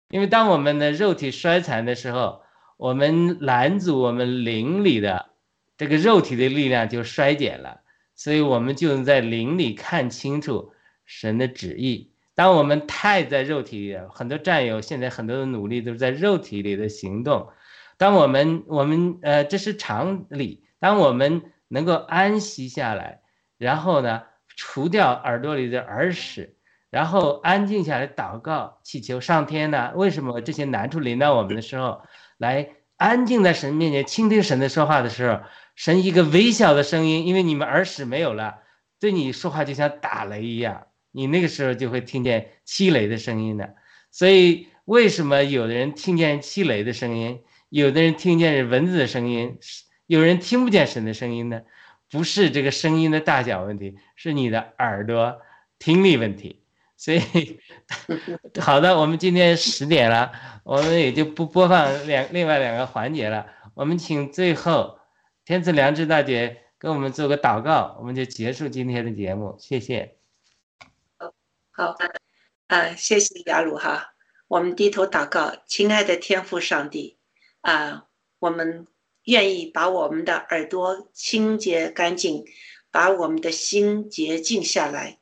[0.10, 2.42] 因为当我们的肉体衰残的时候，
[2.78, 5.30] 我们拦阻我们灵里的
[5.78, 7.82] 这个肉体的力量就衰减了。
[8.16, 10.74] 所以，我们就能在灵里看清楚
[11.06, 12.12] 神的旨意。
[12.34, 17.50] 当我们太在肉体里，很多战友现在很多的努力都是在肉体里的行动。
[17.98, 20.64] 当我们，我们，呃，这是常理。
[20.80, 23.22] 当我们能够安息下来，
[23.60, 24.24] 然后呢，
[24.56, 26.57] 除掉耳朵里的耳屎，
[26.90, 29.92] 然后安静下来祷告，祈求上天呢？
[29.96, 32.02] 为什么这些难处临到我们的时候，
[32.38, 35.42] 来安静在神面前倾听神的说话的时候？
[35.76, 38.56] 神一个微小的声音，因为你们耳屎没有了，
[39.00, 43.76] 对你说话就像打雷一样，你那个时候就会听见气雷的声音的。
[44.10, 49.60] 所以，为什么有的人听见气雷的声音，有的人听见蚊子的声音，
[50.08, 51.62] 有人听不见神的声音呢？
[52.10, 55.42] 不是这个声音的大小问题，是你的耳朵
[55.78, 56.64] 听力问题。
[56.98, 57.22] 所以
[58.60, 60.32] 好的，我们今天十点了，
[60.64, 63.46] 我们也就不播放两另外两个环节了。
[63.76, 65.00] 我们请最后
[65.46, 69.56] 天赐良知大姐给我们做个祷告，我们就结束今天的节目。
[69.60, 70.16] 谢谢。
[71.72, 71.96] 好，
[72.66, 74.16] 啊，谢谢雅鲁哈。
[74.48, 77.18] 我们低头祷告，亲爱的天父上帝，
[77.62, 78.06] 啊，
[78.40, 78.88] 我们
[79.26, 82.46] 愿意把我们的耳朵清洁干净，
[82.90, 85.20] 把我们的心洁净下来。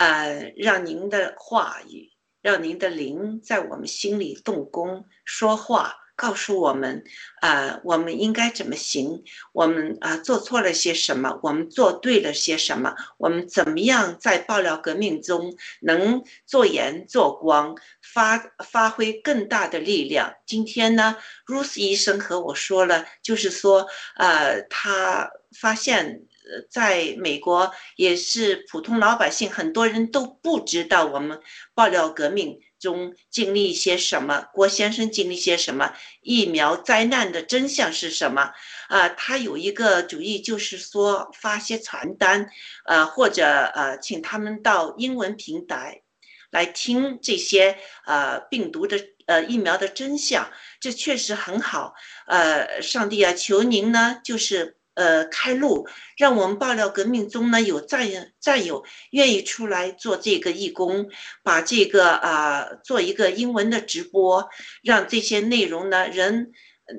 [0.00, 2.08] 呃，让您的话语，
[2.40, 7.04] 让您的灵在我们心里动工，说话，告诉我们，
[7.42, 9.22] 啊，我们应该怎么行？
[9.52, 11.38] 我们啊，做错了些什么？
[11.42, 12.94] 我们做对了些什么？
[13.18, 20.32] 我们怎么样在爆料革命中能做盐做光，发发挥更大的力量？
[20.46, 23.86] 今天呢，Ruth 医生和我说了，就是说，
[24.16, 25.30] 呃，他
[25.60, 26.22] 发现。
[26.70, 31.40] 在美国也是普通老百姓，很多人都不知道我们
[31.74, 38.52] 爆料革命中经历一些什么，郭先生经历些什么，疫苗灾难的真相是什么？
[38.88, 42.50] 啊，他有一个主意，就是说发些传单，
[42.86, 46.02] 呃，或者呃，请他们到英文平台
[46.50, 51.94] 来听这些呃病毒的呃疫苗的真相，这确实很好。
[52.26, 54.79] 呃，上帝啊，求您呢，就是。
[55.00, 58.06] 呃，开路，让我们爆料革命中呢有战
[58.38, 61.08] 战友愿意出来做这个义工，
[61.42, 64.46] 把这个啊做一个英文的直播，
[64.82, 66.52] 让这些内容呢人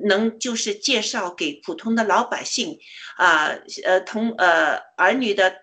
[0.03, 2.79] 能就是介绍给普通的老百姓
[3.17, 5.53] 啊，呃同呃儿女的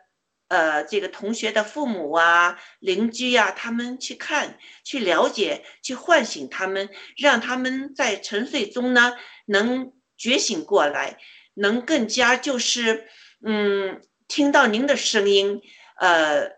[0.47, 9.17] 呃这个同学的父母啊邻居呀，他们去看去了解去唤醒他们，让他们在沉睡中呢
[9.47, 11.19] 能觉醒过来。
[11.59, 13.09] 能更加就是，
[13.45, 15.61] 嗯，听到您的声音，
[16.01, 16.51] 呃，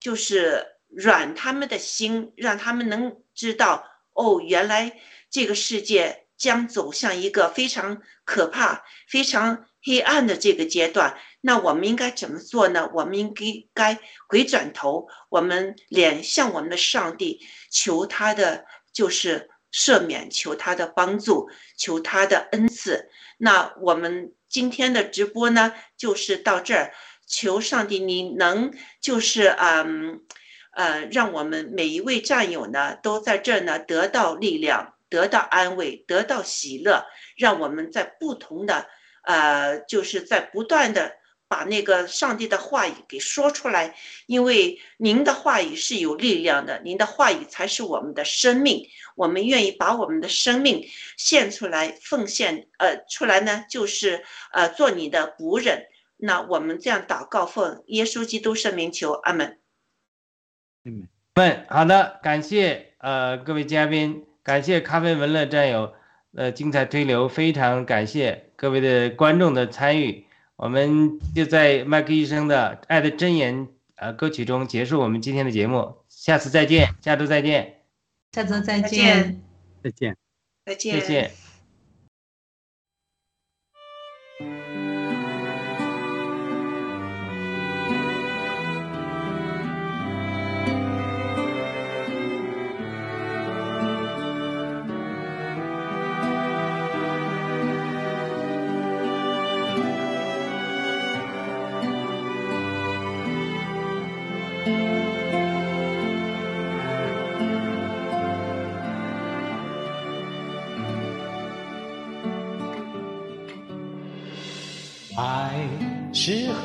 [0.00, 5.00] 就是软他们的心，让他们能知道，哦，原来
[5.30, 11.16] 这个世界将走向一个非常可怕、非常黑暗的这个阶段。
[11.40, 12.90] 那我们应该怎么做呢？
[12.94, 13.44] 我们应该
[13.74, 13.98] 该
[14.28, 17.40] 回转头，我们脸向我们的上帝
[17.70, 23.08] 求他的，就是赦免，求他的帮助，求他的恩赐。
[23.38, 26.92] 那我们今天的直播呢，就是到这儿。
[27.24, 30.20] 求上帝，你能就是嗯，
[30.72, 37.06] 呃，让我们每一位战友呢，都在这儿呢得到力量，得到安慰，得到喜乐。
[37.38, 38.86] 让我们在不同的
[39.22, 41.21] 呃，就是在不断的。
[41.52, 48.88] 把那个上帝的话语给说出来，因为您的话语是有力量的，您的话语才是我们的生命。
[49.16, 50.88] 我们愿意把我们的生命
[51.18, 55.84] 献出来，奉献呃出来呢，就是呃做你的仆人。
[56.16, 59.58] 那我们这样祷告，奉耶稣基督圣名求，阿门。
[60.86, 65.92] 嗯，问好的，感谢呃各位嘉宾，感谢咖啡文乐战友
[66.34, 70.24] 呃精彩推流，非常感谢各位的观众的参与。
[70.62, 73.66] 我们就在麦克医生的《爱的箴言》
[73.96, 77.80] 呃歌曲中结束我们今天的节目，下次再见，下周再见，
[78.30, 79.42] 下周再见，
[79.82, 80.16] 再见，
[80.64, 81.41] 再见，再见。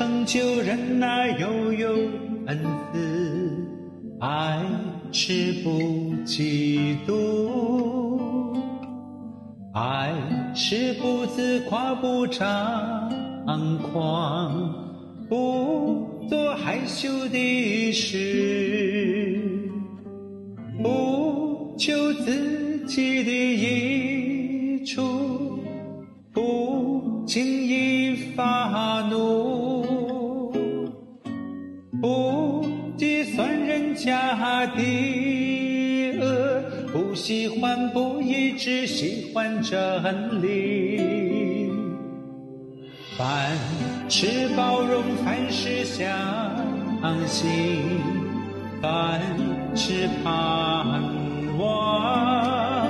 [0.08, 1.90] 是恒久忍耐，又有
[2.46, 2.58] 恩
[2.92, 2.98] 慈；
[4.20, 4.58] 爱
[5.12, 5.70] 是不
[6.24, 8.56] 嫉妒，
[9.74, 10.10] 爱
[10.54, 13.10] 是不自夸，不张
[13.92, 14.72] 狂，
[15.28, 19.60] 不做害羞的事，
[20.82, 25.58] 不求自己的益处，
[26.32, 29.67] 不轻易发怒。
[32.08, 32.64] 不
[32.96, 41.70] 计算人家的恶，不喜欢不义，只喜欢真理。
[43.18, 43.50] 凡
[44.08, 46.08] 事包容，凡事相
[47.26, 48.00] 信，
[48.80, 49.20] 凡
[49.76, 51.02] 事盼
[51.58, 52.88] 望，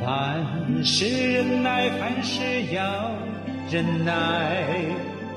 [0.00, 2.42] 凡事忍耐，凡事
[2.72, 3.10] 要
[3.68, 4.62] 忍耐，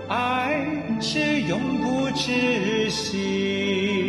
[0.08, 0.66] 爱
[1.02, 4.05] 是永不止息。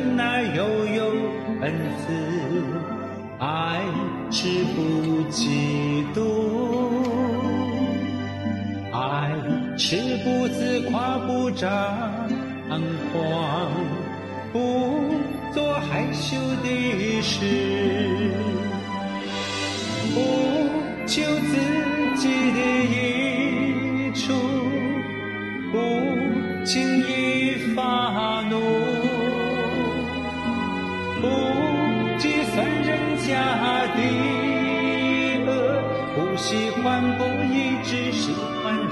[0.00, 1.04] 久忍耐，又有
[1.60, 2.12] 恩慈；
[3.38, 3.82] 爱
[4.30, 6.18] 是不嫉妒，
[8.92, 9.30] 爱
[9.76, 11.68] 是不自夸，不张
[13.12, 13.70] 狂，
[14.52, 14.58] 不
[15.52, 17.38] 做害羞的事，
[20.14, 20.18] 不
[21.06, 21.69] 求自